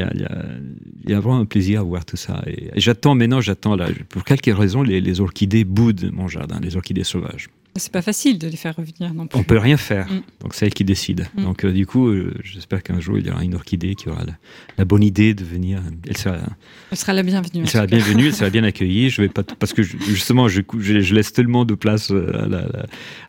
[1.07, 2.43] y a, vraiment un plaisir à voir tout ça.
[2.47, 6.59] Et, et j'attends maintenant, j'attends là, pour quelques raisons, les, les orchidées boudent mon jardin,
[6.61, 7.49] les orchidées sauvages.
[7.79, 9.39] C'est pas facile de les faire revenir non plus.
[9.39, 10.23] On peut rien faire, Mm.
[10.41, 11.27] donc c'est elle qui décide.
[11.37, 11.43] Mm.
[11.45, 14.25] Donc euh, du coup, euh, j'espère qu'un jour il y aura une orchidée qui aura
[14.25, 14.33] la,
[14.79, 15.83] la bonne idée de venir.
[16.09, 16.39] Elle sera,
[16.91, 17.61] Elle sera la bienvenue.
[17.61, 19.11] en elle sera bienvenue, elle sera bien accueillie.
[19.11, 22.45] Je vais pas parce que je- justement, je, je, je laisse tellement de place euh,
[22.45, 22.69] à la,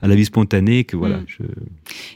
[0.01, 1.17] à la vie spontanée que voilà.
[1.17, 1.25] Mm.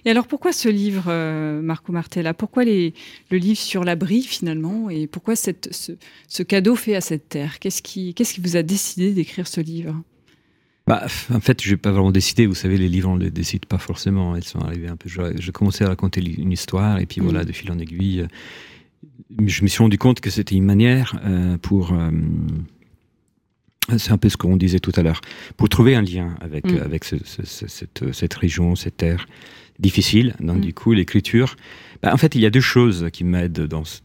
[0.06, 2.34] Et alors pourquoi ce livre, euh, Marco Martella?
[2.34, 2.94] Pourquoi les,
[3.30, 4.90] le livre sur l'abri finalement?
[4.90, 5.94] Et pourquoi cette, ce,
[6.28, 7.60] ce cadeau fait à cette terre?
[7.60, 10.02] Qu'est-ce qui, qu'est-ce qui vous a décidé d'écrire ce livre?
[10.92, 12.46] Bah, en fait, je n'ai pas vraiment décidé.
[12.46, 14.36] Vous savez, les livres, on ne les décide pas forcément.
[14.36, 15.08] Elles sont arrivées un peu.
[15.08, 17.24] Je, je commençais à raconter une histoire, et puis Mm.
[17.24, 18.28] voilà, de fil en aiguille, euh,
[19.48, 21.94] je me suis rendu compte que c'était une manière euh, pour.
[21.94, 22.12] euh,
[23.98, 25.22] c'est un peu ce qu'on disait tout à l'heure.
[25.56, 26.80] Pour trouver un lien avec, Mm.
[26.84, 29.28] avec ce- ce- ce- cette, cette région, cette terre
[29.82, 30.36] difficile.
[30.40, 30.62] Donc, Mm.
[30.62, 31.56] du coup, l'écriture.
[32.04, 33.84] bah, en fait, il y a deux choses qui m'aident dans.
[33.84, 34.00] ce-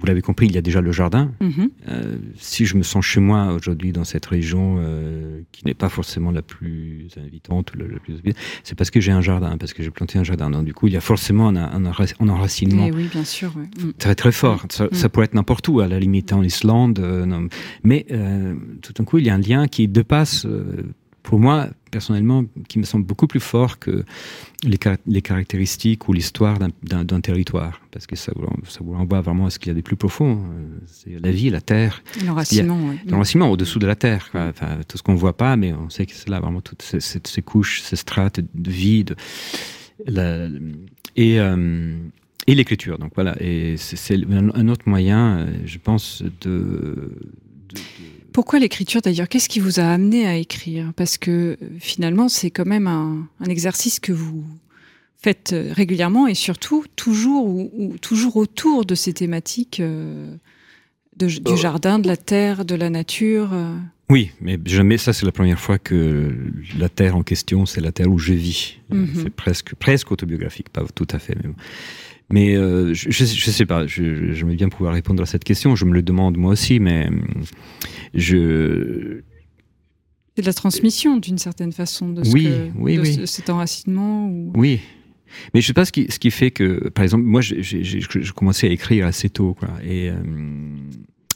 [0.00, 1.32] Vous l'avez compris, il y a déjà le jardin.
[1.40, 1.70] Mhm.
[1.88, 5.88] Euh, si je me sens chez moi aujourd'hui dans cette région euh, qui n'est pas
[5.88, 8.16] forcément la plus invitante ou la, la plus
[8.64, 10.50] c'est parce que j'ai un jardin, parce que j'ai planté un jardin.
[10.50, 13.24] Donc du coup, il y a forcément un, un, enrac- un enracinement Eh oui, bien
[13.24, 13.56] sûr.
[13.56, 13.62] ouais.
[13.82, 13.92] Mm.
[13.96, 14.66] très très fort.
[14.68, 14.88] Ça, Mm.
[14.92, 16.98] ça pourrait être n'importe où, à la limite en Islande.
[16.98, 17.48] euh.
[17.84, 18.04] Mais
[18.82, 20.46] tout d'un coup, il y a un lien qui dépasse,
[21.22, 24.04] pour moi personnellement, qui me semble beaucoup plus fort que
[24.64, 29.20] les, car- les caractéristiques ou l'histoire d'un- territoire, parce que ça vous, ça vous renvoie
[29.20, 30.42] vraiment à ce qu'il y a de plus profond.
[30.86, 32.02] C'est la vie, la terre.
[32.26, 32.76] L'enracinement.
[32.78, 33.10] Mm.
[33.10, 34.46] L'enracinement au-dessous de la terre, quoi.
[34.48, 36.82] Enfin, tout ce qu'on ne voit pas, mais on sait que c'est là vraiment toutes
[36.82, 39.14] ces, ces- ces couches, ces strates de vie, de-
[40.06, 40.48] la-
[41.14, 41.94] et, euh,
[42.48, 42.98] et l'écriture.
[42.98, 47.12] Donc voilà, et c'est un, autre moyen, euh, je pense, de-
[48.34, 49.28] Pourquoi l'écriture d'ailleurs?
[49.28, 50.92] Qu'est-ce qui vous a amené à écrire?
[50.96, 54.44] Parce que euh, finalement, c'est quand même un, un exercice que vous
[55.22, 60.34] faites euh, régulièrement et surtout toujours, ou, ou toujours autour de ces thématiques euh,
[61.16, 61.56] de- du Oh.
[61.56, 63.50] jardin, de la terre, de la nature.
[63.52, 63.76] euh?
[64.10, 66.34] Oui, mais jamais, ça c'est la première fois que
[66.76, 68.78] la terre en question, c'est la terre où je vis.
[68.92, 69.08] Euh, Mhm.
[69.22, 71.50] C'est presque, presque autobiographique, pas tout à fait, mais.
[72.30, 75.44] Mais euh, je, je, je sais pas, je- je- j'aimerais bien pouvoir répondre à cette
[75.44, 77.22] question, je me le demande moi aussi, mais hum,
[78.14, 79.20] je,
[80.36, 83.14] C'est de la transmission d'une certaine façon de, ce Oui, que- oui, de oui.
[83.14, 84.28] ce- cet enracinement.
[84.28, 84.52] Ou...
[84.56, 84.80] Oui.
[85.52, 88.00] Mais je sais pas ce qui, ce qui fait que, par exemple, moi, j'ai j'ai
[88.34, 89.68] commencé à écrire assez tôt, quoi.
[89.84, 90.14] Et, euh,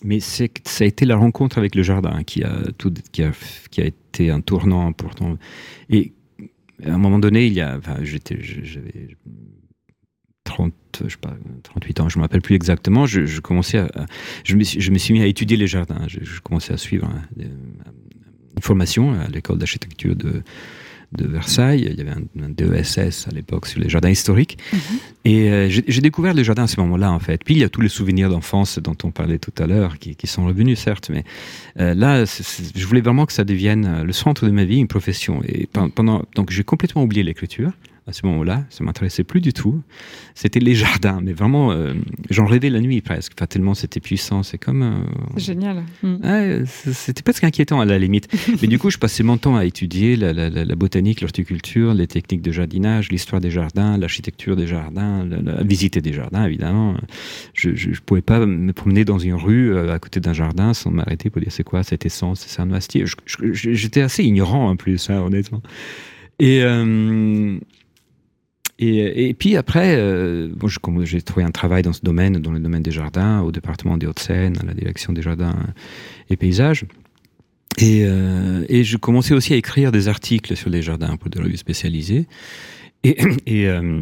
[0.04, 0.44] mais ça
[0.80, 3.32] a été la rencontre avec le jardin qui a, tout, qui a,
[3.70, 5.36] qui a été un tournant important.
[5.90, 6.12] Et
[6.84, 9.16] à un moment donné, il y a, enfin, j'étais, j'avais
[10.48, 10.72] 30,
[11.04, 13.06] je sais pas, 38 ans, je me rappelle plus exactement.
[13.06, 13.88] Je, je commençais à,
[14.44, 16.02] je, me suis, je me suis mis à étudier les jardins.
[16.08, 17.22] Je, je commençais à suivre hein,
[18.56, 20.42] une formation à l'école d'architecture de,
[21.12, 21.86] de Versailles.
[21.90, 24.58] Il y avait un, un DESS à l'époque sur les jardins historiques.
[24.72, 24.78] Mhm.
[25.24, 27.44] Et euh, j'ai découvert le jardin à ce moment-là, en fait.
[27.44, 30.16] Puis il y a tous les souvenirs d'enfance dont on parlait tout à l'heure, qui,
[30.16, 31.10] qui sont revenus, certes.
[31.10, 31.24] Mais
[31.78, 34.88] euh, là, je voulais vraiment que ça devienne euh, le centre de ma vie, une
[34.88, 35.42] profession.
[35.46, 37.72] Et pen- pendant, donc j'ai complètement oublié l'écriture
[38.08, 38.64] à ce moment-là.
[38.70, 39.82] Ça m'intéressait plus du tout.
[40.34, 41.94] C'était les jardins, mais vraiment, euh,
[42.30, 43.32] j'en rêvais la nuit presque.
[43.38, 44.42] Enfin, tellement c'était puissant.
[44.42, 44.82] C'est comme.
[44.82, 45.84] euh, génial.
[46.02, 46.14] Mm.
[46.24, 48.28] Ouais, c- c'était presque inquiétant à la limite.
[48.62, 51.94] Mais du coup, je passais mon temps à étudier la, la- la- la botanique, l'horticulture,
[51.94, 56.96] les techniques de jardinage, l'histoire des jardins, l'architecture des jardins, la, visiter des jardins, évidemment.
[57.54, 60.90] Je ne pouvais pas me promener dans une rue euh, à côté d'un jardin sans
[60.90, 62.68] m'arrêter pour dire c'est quoi cette essence, c'est un
[63.04, 65.62] je- J'étais assez ignorant en plus, hein, honnêtement.
[66.38, 67.58] Et, euh,
[68.80, 72.60] et, puis après, euh, bon, comme j'ai trouvé un travail dans ce domaine, dans le
[72.60, 75.56] domaine des jardins, au département des Hauts-de-Seine, à la direction des jardins
[76.30, 76.84] et paysages.
[77.78, 81.56] Et, euh, je commençais aussi à écrire des articles sur les jardins pour des revues
[81.56, 82.26] spécialisées.
[83.02, 83.16] Et,
[83.66, 84.00] euh,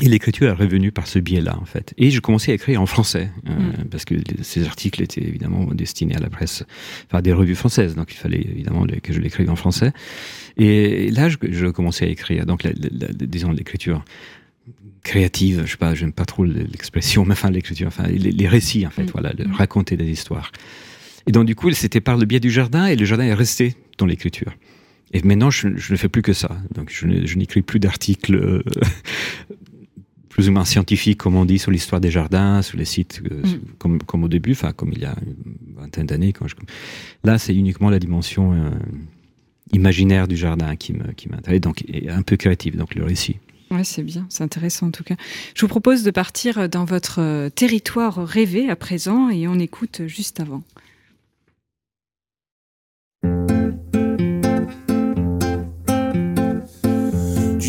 [0.00, 1.94] Et l'écriture est revenue par ce biais-là, en fait.
[1.98, 3.88] Et je commençais à écrire en français, euh, Mm.
[3.90, 6.64] parce que ces articles étaient évidemment destinés à la presse,
[7.06, 9.92] enfin des revues françaises, donc il fallait évidemment que je l'écrive en français.
[10.56, 14.04] Et là, je, je commençais à écrire, donc la- la- la- disons l'écriture
[15.04, 18.86] créative, je sais pas, j'aime pas trop l'expression, mais enfin l'écriture, enfin les, les récits,
[18.86, 19.10] en fait, Mm.
[19.12, 19.52] voilà, Mm.
[19.52, 20.50] raconter des histoires.
[21.28, 23.74] Et donc du coup, c'était par le biais du jardin, et le jardin est resté
[23.98, 24.52] dans l'écriture.
[25.12, 26.56] Et maintenant, je, je ne fais plus que ça.
[26.74, 28.62] Donc, je n'écris plus d'articles euh,
[30.32, 33.42] plus ou moins scientifiques, comme on dit, sur l'histoire des jardins, sur les sites, euh,
[33.42, 33.60] Mm.
[33.78, 36.32] comme, comme au début, enfin, comme il y a une vingtaine d'années.
[36.32, 36.56] Quand je...
[37.22, 38.70] Là, c'est uniquement la dimension euh,
[39.72, 43.36] imaginaire du jardin qui m'intéresse, donc et un peu créative, donc le récit.
[43.70, 45.16] Ouais, c'est bien, c'est intéressant en tout cas.
[45.54, 50.02] Je vous propose de partir dans votre euh, territoire rêvé à présent et on écoute
[50.06, 50.62] juste avant.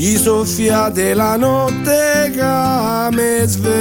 [0.03, 3.71] Ci soffiate la notte che mi sveglio.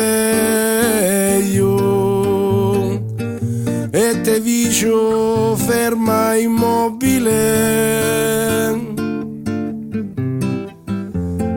[3.91, 7.31] E te vicio ferma immobile.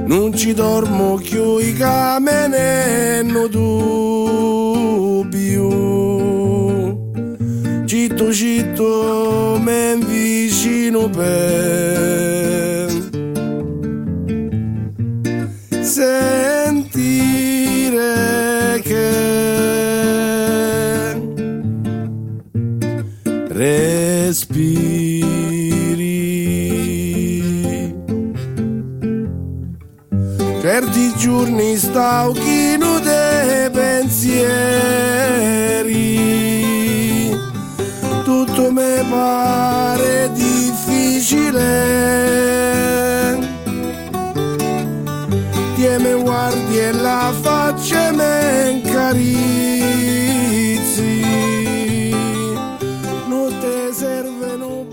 [0.08, 3.84] Non ci dormo più i camene no dubbio.
[7.86, 12.34] Citto citto me vicino per
[15.95, 17.21] sentire
[18.84, 19.08] che
[23.47, 24.73] respiri.
[30.62, 34.49] Certi giorni stavo chino dei pensieri,
[38.25, 41.86] tutto mi pare difficile
[45.95, 49.21] che mi guardi e la faccia me incarizi
[53.27, 54.88] non te serve non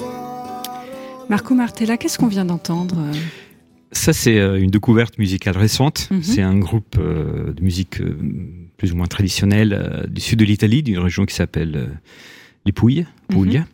[1.28, 3.12] Marco Martella, qu'est-ce qu'on vient d'entendre euh
[3.90, 6.08] Ça, c'est euh, une découverte musicale récente.
[6.10, 6.22] Mhm.
[6.22, 8.16] C'est un groupe euh, de musique euh,
[8.76, 11.98] plus ou moins traditionnelle euh, du sud de l'Italie, d'une région qui s'appelle
[12.64, 13.66] les Pouilles, Puglia.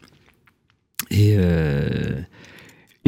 [1.10, 2.20] Et, euh,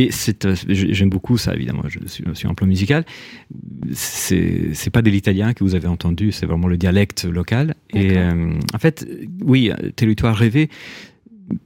[0.01, 1.83] et c'est, euh, j'ai- j'aime beaucoup ça, évidemment.
[1.89, 3.05] Je suis, suis en plan musical.
[3.93, 7.75] C'est, c'est pas de l'italien que vous avez entendu, c'est vraiment le dialecte local.
[7.93, 9.07] Et euh, en fait,
[9.43, 10.69] oui, territoire rêvé.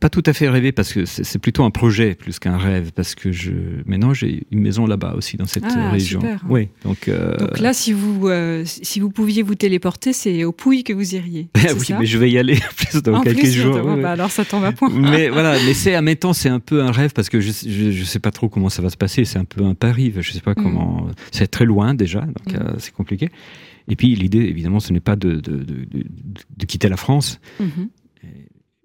[0.01, 3.14] Pas tout à fait rêvé parce que c'est plutôt un projet plus qu'un rêve parce
[3.14, 3.53] que je
[3.87, 6.20] maintenant j'ai une maison là-bas aussi dans cette Ah, région.
[6.20, 6.42] super.
[6.49, 10.53] Oui, donc, euh, Donc là, si vous, euh, si vous pouviez vous téléporter, c'est aux
[10.53, 11.49] Pouilles que vous iriez.
[11.57, 13.75] c'est oui, ça mais je vais y aller plus dans en quelques plus, jours.
[13.75, 14.05] bah, oui, oui.
[14.05, 14.88] alors ça tombe à point.
[14.90, 17.51] mais voilà, mais c'est à mes temps, c'est un peu un rêve parce que je,
[17.53, 19.25] je, je sais pas trop comment ça va se passer.
[19.25, 20.12] C'est un peu un pari.
[20.18, 20.62] Je sais pas Mm.
[20.62, 21.07] comment.
[21.31, 22.57] C'est très loin déjà, donc Mm.
[22.61, 23.29] euh, c'est compliqué.
[23.88, 26.05] Et puis l'idée, évidemment, ce n'est pas de, de, de, de-
[26.57, 27.88] de quitter la France Mhm.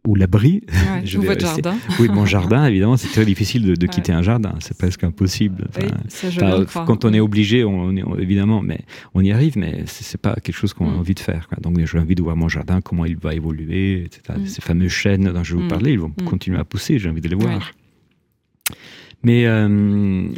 [0.10, 0.62] Ou l'abri.
[0.68, 1.76] Ouais, Je ou vais votre jardin.
[2.00, 3.94] Oui, mon jardin, évidemment, c'est très difficile de, de Ouais.
[3.94, 4.56] quitter un jardin.
[4.60, 5.68] C'est presque impossible.
[5.78, 6.40] Oui, ça, je
[6.86, 8.80] quand on est obligé, on, évidemment, mais
[9.14, 11.00] on y arrive, mais c'est pas quelque chose qu'on a Mm.
[11.00, 11.48] envie de faire.
[11.48, 11.58] quoi.
[11.62, 14.40] Donc j'ai envie de voir mon jardin, comment il va évoluer, etc.
[14.40, 14.46] Mm.
[14.48, 15.70] Ces fameux chênes dont je vais vous Mm.
[15.70, 16.98] parlais, ils vont continuer à pousser.
[17.00, 17.58] J'ai envie de les voir.
[17.58, 18.76] Ouais.
[19.22, 20.30] Mais euh,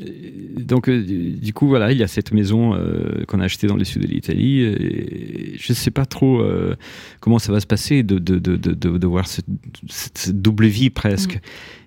[0.59, 3.75] donc euh, du coup voilà, il y a cette maison euh, qu'on a achetée dans
[3.77, 5.55] le sud de l'Italie.
[5.57, 6.75] Je sais pas trop euh,
[7.19, 9.45] comment ça va se passer de de de de, de, voir cette,
[9.87, 11.35] cette- double vie presque.
[11.35, 11.39] Mm.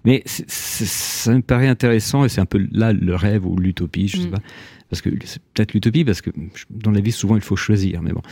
[0.05, 4.19] Mais ça me paraît intéressant et c'est un peu là le rêve ou l'utopie, je
[4.19, 4.31] sais Mm.
[4.31, 4.39] pas.
[4.91, 6.31] Parce que c'est peut-être l'utopie parce que
[6.71, 8.03] dans la vie souvent il faut choisir.
[8.03, 8.23] Mais bon,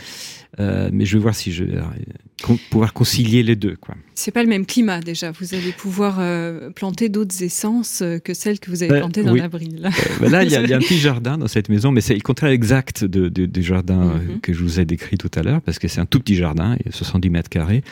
[0.59, 3.95] Euh, mais je vais voir si je vais euh, pouvoir concilier les deux quoi.
[4.13, 5.31] C'est pas le même climat déjà.
[5.31, 9.33] Vous allez pouvoir euh, planter d'autres essences que celles que vous avez Euh, plantées dans
[9.33, 9.39] oui.
[9.39, 9.89] l'avril.
[10.21, 12.01] Ben là, il y, a- il y a un petit jardin dans cette maison, mais
[12.01, 14.41] c'est le contraire exact de- de- du jardin Mhm.
[14.41, 16.77] que je vous ai décrit tout à l'heure, parce que c'est un tout petit jardin,
[16.79, 17.83] il y a 70 mètres carrés.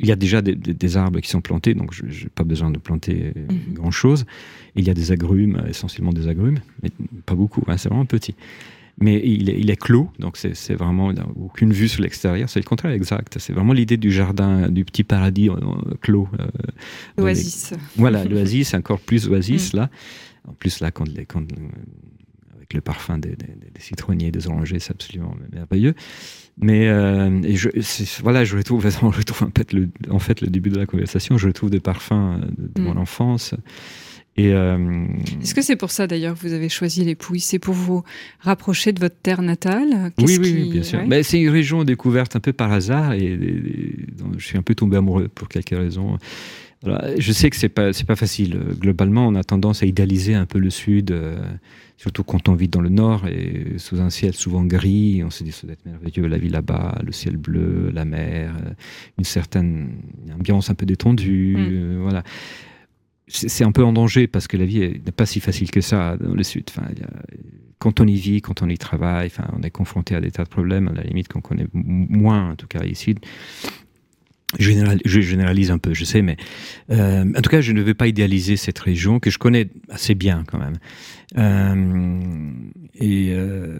[0.00, 2.42] Il y a déjà des, des- des arbres qui sont plantés, donc je n'ai pas
[2.44, 3.74] besoin de planter Mhm.
[3.74, 4.24] grand-chose.
[4.74, 6.90] Il y a des agrumes, essentiellement des agrumes, mais
[7.26, 8.34] pas beaucoup, hein, c'est vraiment petit.
[9.00, 12.48] Mais il est, il est clos, donc c'est vraiment il a aucune vue sur l'extérieur.
[12.48, 13.36] C'est le contraire exact.
[13.40, 15.54] C'est vraiment l'idée du jardin, du petit paradis euh,
[16.00, 16.28] clos.
[16.38, 16.46] euh,
[17.16, 17.74] dans les- Oasis.
[17.96, 19.90] voilà, l'oasis, encore plus oasis là.
[20.46, 21.56] En plus là, quand, les- quand, euh,
[22.74, 25.94] le parfum des, des- des citronniers, des orangers, c'est absolument merveilleux.
[26.58, 30.40] Mais euh, et je, c'est- voilà, je retrouve, je retrouve en fait, le, en fait
[30.40, 32.84] le début de la conversation, je retrouve des parfums euh, de, de Mm.
[32.84, 33.54] mon enfance.
[34.36, 35.06] Et euh,
[35.42, 38.02] Est-ce que c'est pour ça d'ailleurs que vous avez choisi les Pouilles C'est pour vous
[38.40, 40.10] rapprocher de votre terre natale?
[40.18, 41.00] Oui, oui, bien sûr.
[41.06, 41.22] ouais.
[41.22, 43.96] C'est une région découverte un peu par hasard et, et-
[44.36, 46.18] je suis un peu tombé amoureux pour quelques raisons.
[47.18, 48.58] Je sais que c'est pas c'est pas facile.
[48.78, 51.36] Globalement, on a tendance à idéaliser un peu le sud, euh,
[51.96, 55.22] surtout quand on vit dans le nord et sous un ciel souvent gris.
[55.24, 58.54] On se dit ça doit être merveilleux la vie là-bas, le ciel bleu, la mer,
[58.64, 58.70] euh,
[59.18, 59.92] une certaine
[60.38, 61.68] ambiance un peu détendue, Mm.
[61.72, 62.22] euh, voilà.
[63.26, 66.18] C'est un peu en danger parce que la vie n'est pas si facile que ça
[66.18, 66.64] dans le sud.
[66.68, 67.08] Enfin, il y a-
[67.78, 70.44] quand on y vit, quand on y travaille, enfin, on est confronté à des tas
[70.44, 73.14] de problèmes, à la limite qu'on connaît moins, en tout cas ici.
[74.58, 76.36] Je, général- je généralise un peu, je sais, mais
[76.90, 80.14] euh, en tout cas, je ne veux pas idéaliser cette région que je connais assez
[80.14, 80.76] bien quand même.
[81.36, 82.52] Euh,
[83.02, 83.78] euh,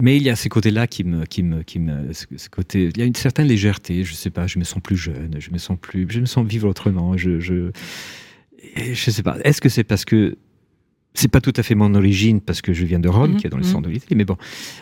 [0.00, 2.98] mais il y a ces côtés-là qui me, qui me, qui me, ce, côté, il
[2.98, 4.04] y a une certaine légèreté.
[4.04, 6.46] Je sais pas, je me sens plus jeune, je me sens plus, je me sens
[6.46, 7.16] vivre autrement.
[7.16, 7.70] Je, je,
[8.76, 9.38] je sais pas.
[9.42, 10.36] Est-ce que c'est parce que
[11.16, 13.46] c'est pas tout à fait mon origine parce que je viens de Rome, Mhm, qui
[13.46, 13.70] est dans le mhm.
[13.70, 14.16] centre de l'Italie.
[14.16, 14.36] Mais bon,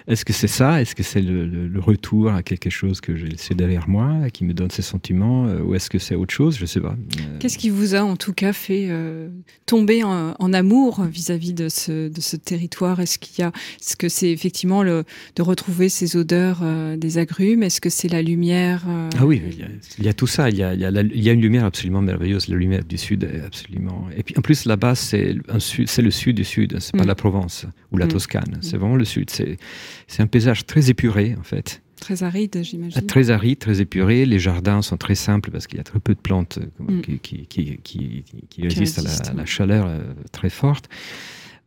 [0.08, 0.80] est-ce que c'est ça?
[0.80, 4.30] Est-ce que c'est le, le- le retour à quelque chose que j'ai laissé derrière moi,
[4.32, 6.56] qui me donne ces sentiments euh, Ou est-ce que c'est autre chose?
[6.58, 6.96] Je sais pas.
[7.20, 9.28] Euh, Qu'est-ce qui vous a en tout cas fait euh,
[9.66, 13.00] tomber en, en amour vis-à-vis de ce, de ce territoire?
[13.00, 15.04] Est-ce qu'il y a, est-ce que c'est effectivement le,
[15.36, 16.62] de retrouver ces odeurs
[16.96, 17.62] des agrumes?
[17.62, 18.84] Est-ce que c'est la lumière
[19.18, 19.66] Ah oui, il y, a,
[19.98, 20.48] il y a tout ça.
[20.48, 22.48] Il y a, il y a la- il y a une lumière absolument merveilleuse.
[22.48, 24.06] La lumière du sud est absolument.
[24.16, 25.88] Et puis en plus là-bas, c'est le sud
[26.30, 26.76] du sud.
[26.80, 27.08] C'est pas Mm.
[27.08, 28.08] la Provence ou la Mm.
[28.10, 28.58] Toscane.
[28.60, 29.30] C'est vraiment le sud.
[29.30, 31.82] C'est un paysage très épuré en fait.
[32.00, 33.06] Très aride, j'imagine.
[33.06, 34.26] Très aride, très épuré.
[34.26, 37.00] Les jardins sont très simples parce qu'il y a très peu de plantes euh, Mm.
[37.22, 38.98] qui, qui, qui, résistent
[39.28, 40.00] à la, chaleur euh,
[40.32, 40.88] très forte.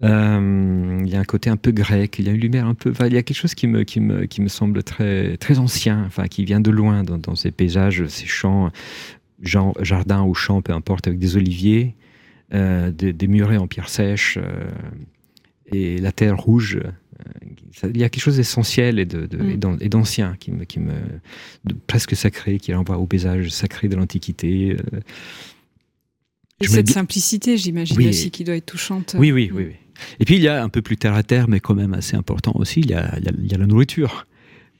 [0.03, 2.73] Euh, il y a un côté un peu grec, il y a une lumière un
[2.73, 2.91] peu.
[2.91, 5.57] enfin, il y a quelque chose qui me, qui me, qui me semble très, très
[5.57, 8.71] ancien, enfin, qui vient de loin dans, dans ces paysages, ces champs,
[9.41, 11.95] genre, jardins ou champs, peu importe, avec des oliviers,
[12.53, 14.69] euh, des, des murets en pierre sèche euh,
[15.71, 16.77] et la terre rouge.
[16.83, 16.89] euh,
[17.89, 19.49] il y a quelque chose d'essentiel et de- de- Mm.
[19.49, 20.93] et d'an- et d'ancien qui me, qui me
[21.63, 24.77] de presque sacré, qui renvoie au paysage sacré de l'Antiquité.
[26.61, 28.07] Et Je cette simplicité, j'imagine Oui.
[28.09, 29.15] aussi, qui doit être touchante.
[29.17, 29.75] Oui, oui, oui, oui.
[30.19, 32.15] Et puis il y a un peu plus terre à terre, mais quand même assez
[32.15, 34.27] important aussi, il y a, il y a- il y a la nourriture.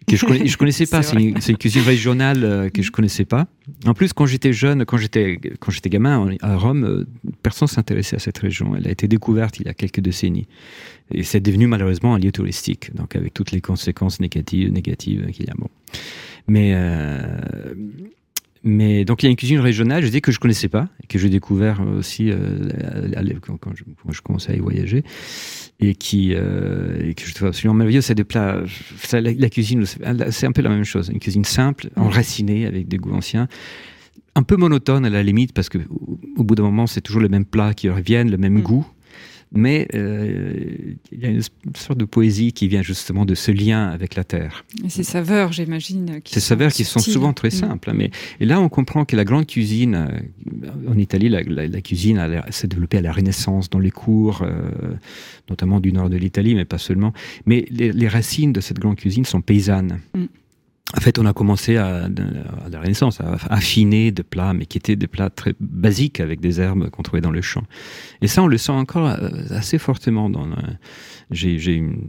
[0.08, 2.92] Que je, connais, je connaissais pas, C'est une, c'est une cuisine régionale euh, que je
[2.92, 3.48] connaissais pas.
[3.86, 7.08] En plus, quand j'étais jeune, quand j'étais quand j'étais gamin à Rome, euh,
[7.42, 8.76] personne s'intéressait à cette région.
[8.76, 10.48] Elle a été découverte il y a quelques décennies,
[11.12, 15.46] et c'est devenu malheureusement un lieu touristique, donc avec toutes les conséquences négatives négatives qu'il
[15.46, 15.54] y a.
[15.58, 15.70] Bon,
[16.48, 17.74] mais euh,
[18.66, 21.08] mais donc il y a une cuisine régionale, je dis que je connaissais pas et
[21.08, 22.68] que j'ai découvert aussi euh,
[23.14, 25.04] à- à- à- quand, quand je, quand je commençais à y voyager
[25.80, 28.02] et qui euh, et que je trouve absolument merveilleux.
[28.02, 28.64] C'est des plats,
[29.14, 32.98] la, la cuisine, c'est un peu la même chose, une cuisine simple, enracinée avec des
[32.98, 33.48] goûts anciens.
[34.38, 37.22] Un peu monotone à la limite parce que au, au bout d'un moment c'est toujours
[37.22, 38.62] les mêmes plats qui reviennent, le même Mm.
[38.62, 38.86] goût.
[39.56, 40.54] Mais euh,
[41.12, 41.42] il y a une
[41.76, 44.66] sorte de poésie qui vient justement de ce lien avec la terre.
[44.84, 46.20] Et ces saveurs, j'imagine.
[46.26, 47.52] Ces saveurs qui sont souvent très Mm.
[47.52, 47.90] simples.
[47.90, 51.68] hein, mais, et là, on comprend que la grande cuisine, euh, en Italie, la, la-
[51.68, 54.70] la cuisine s'est développée à la Renaissance, dans les cours, euh,
[55.50, 57.14] notamment du nord de l'Italie, mais pas seulement.
[57.46, 60.00] Mais les, les racines de cette grande cuisine sont paysannes.
[60.16, 60.26] Mm.
[60.98, 64.78] En fait, on a commencé à, à la Renaissance à affiner des plats, mais qui
[64.78, 67.64] étaient des plats très basiques avec des herbes qu'on trouvait dans le champ.
[68.22, 70.30] Et ça, on le sent encore euh, assez fortement.
[70.30, 70.56] Dans le-
[71.32, 72.02] J'ai j'ai une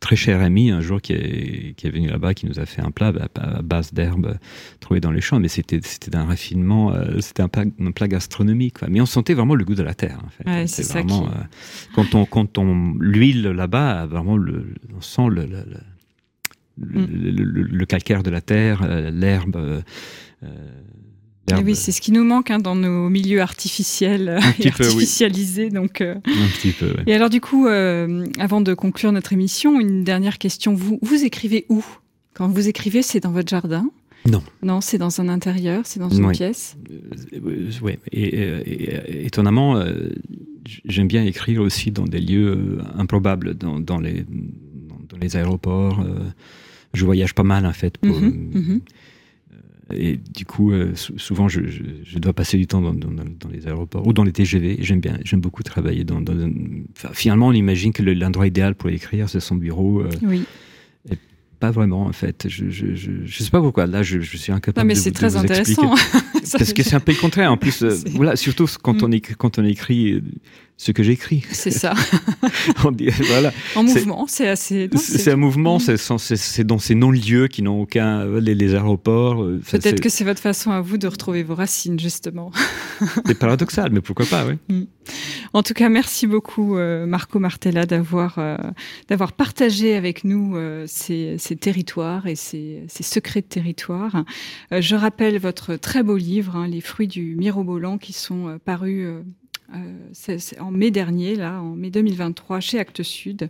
[0.00, 2.82] très chère amie un jour qui est, qui est venue là-bas, qui nous a fait
[2.82, 4.36] un plat à, base d'herbes
[4.80, 8.08] trouvées dans les champs, mais c'était c'était d'un raffinement, euh, c'était un plat, un plat
[8.08, 8.78] gastronomique.
[8.80, 8.88] quoi.
[8.90, 10.18] Mais on sentait vraiment le goût de la terre.
[10.26, 10.44] En fait.
[10.50, 11.42] Ouais, C'est c'est ça vraiment qui- euh,
[11.94, 15.80] quand on quand on l'huile là-bas, vraiment le, on sent le, le, le-
[16.80, 17.68] le- Mm.
[17.70, 19.56] le- calcaire de la terre, euh, l'herbe.
[19.56, 19.80] euh,
[20.42, 20.48] euh,
[21.48, 24.68] l'herbe- oui, c'est ce qui nous manque hein, dans nos milieux artificiels et oui.
[24.68, 25.70] artificialisés.
[25.70, 26.20] Donc, un
[26.56, 26.86] petit peu.
[26.86, 27.02] ouais.
[27.06, 30.74] Et alors, du coup, avant de conclure notre émission, une dernière question.
[30.74, 31.84] Vous, vous écrivez où?
[32.34, 33.90] Quand vous écrivez, c'est dans votre jardin?
[34.30, 34.42] Non.
[34.62, 36.32] Non, c'est dans un intérieur, c'est dans une Oui.
[36.32, 36.76] pièce?
[37.34, 37.98] Euh, ouais.
[38.12, 40.10] Et, et, étonnamment, euh,
[40.84, 44.24] j'aime bien écrire aussi dans des lieux improbables, dans, dans les,
[44.88, 46.00] dans, dans les aéroports.
[46.00, 46.20] euh,
[46.94, 47.98] je voyage pas mal en fait.
[47.98, 48.80] Pour, Mhm, mhm.
[49.94, 53.10] Et du coup, euh, sou- souvent, je, je- je dois passer du temps dans, dans-
[53.10, 54.78] dans les aéroports ou dans les TGV.
[54.80, 56.22] J'aime bien, j'aime beaucoup travailler dans.
[56.96, 60.00] enfin, finalement, on imagine que le- l'endroit idéal pour écrire, c'est son bureau.
[60.00, 60.44] euh, Oui.
[61.60, 62.46] pas vraiment, en fait.
[62.48, 63.86] Je, je sais pas pourquoi.
[63.86, 64.82] Là, je, je suis incapable.
[64.84, 65.94] Non, mais c'est très vous intéressant.
[66.58, 67.50] Parce que c'est un peu le contraire.
[67.52, 69.04] En plus, euh, voilà, surtout quand, Mm.
[69.04, 70.22] on écrit, quand on écrit euh,
[70.76, 71.44] ce que j'écris.
[71.52, 71.94] C'est ça.
[72.84, 73.52] On dit- voilà.
[73.76, 74.88] En mouvement, c'est assez.
[74.96, 75.96] C'est un mouvement, Mm.
[76.26, 78.20] c'est dans ces non-lieux qui n'ont aucun.
[78.22, 79.42] euh, Les, les aéroports.
[79.44, 82.50] euh, Peut-être que c'est votre façon à vous de retrouver vos racines, justement.
[83.26, 84.88] C'est paradoxal, mais pourquoi pas, oui.
[85.52, 88.38] En tout cas, merci beaucoup Marco Martella d'avoir
[89.08, 94.24] d'avoir partagé avec nous ces, territoires et ces, secrets de territoire.
[94.70, 99.22] je rappelle votre très beau livre, hein, Les fruits du mirobolant, qui sont parus
[99.74, 99.98] euh,
[100.60, 103.48] en mai dernier, là, en mai 2023, chez Actes Sud,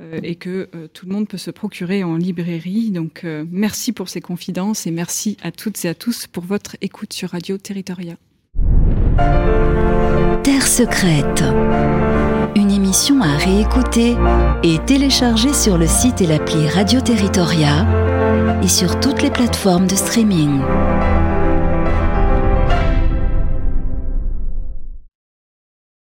[0.00, 2.90] euh, et que euh, tout le monde peut se procurer en librairie.
[2.90, 7.12] Donc, merci pour ces confidences et merci à toutes et à tous pour votre écoute
[7.12, 8.16] sur Radio Territoria.
[10.44, 11.42] Terre secrète.
[12.54, 14.14] Une émission à réécouter
[14.62, 17.86] et télécharger sur le site et l'appli Radio Territoria
[18.62, 20.60] et sur toutes les plateformes de streaming.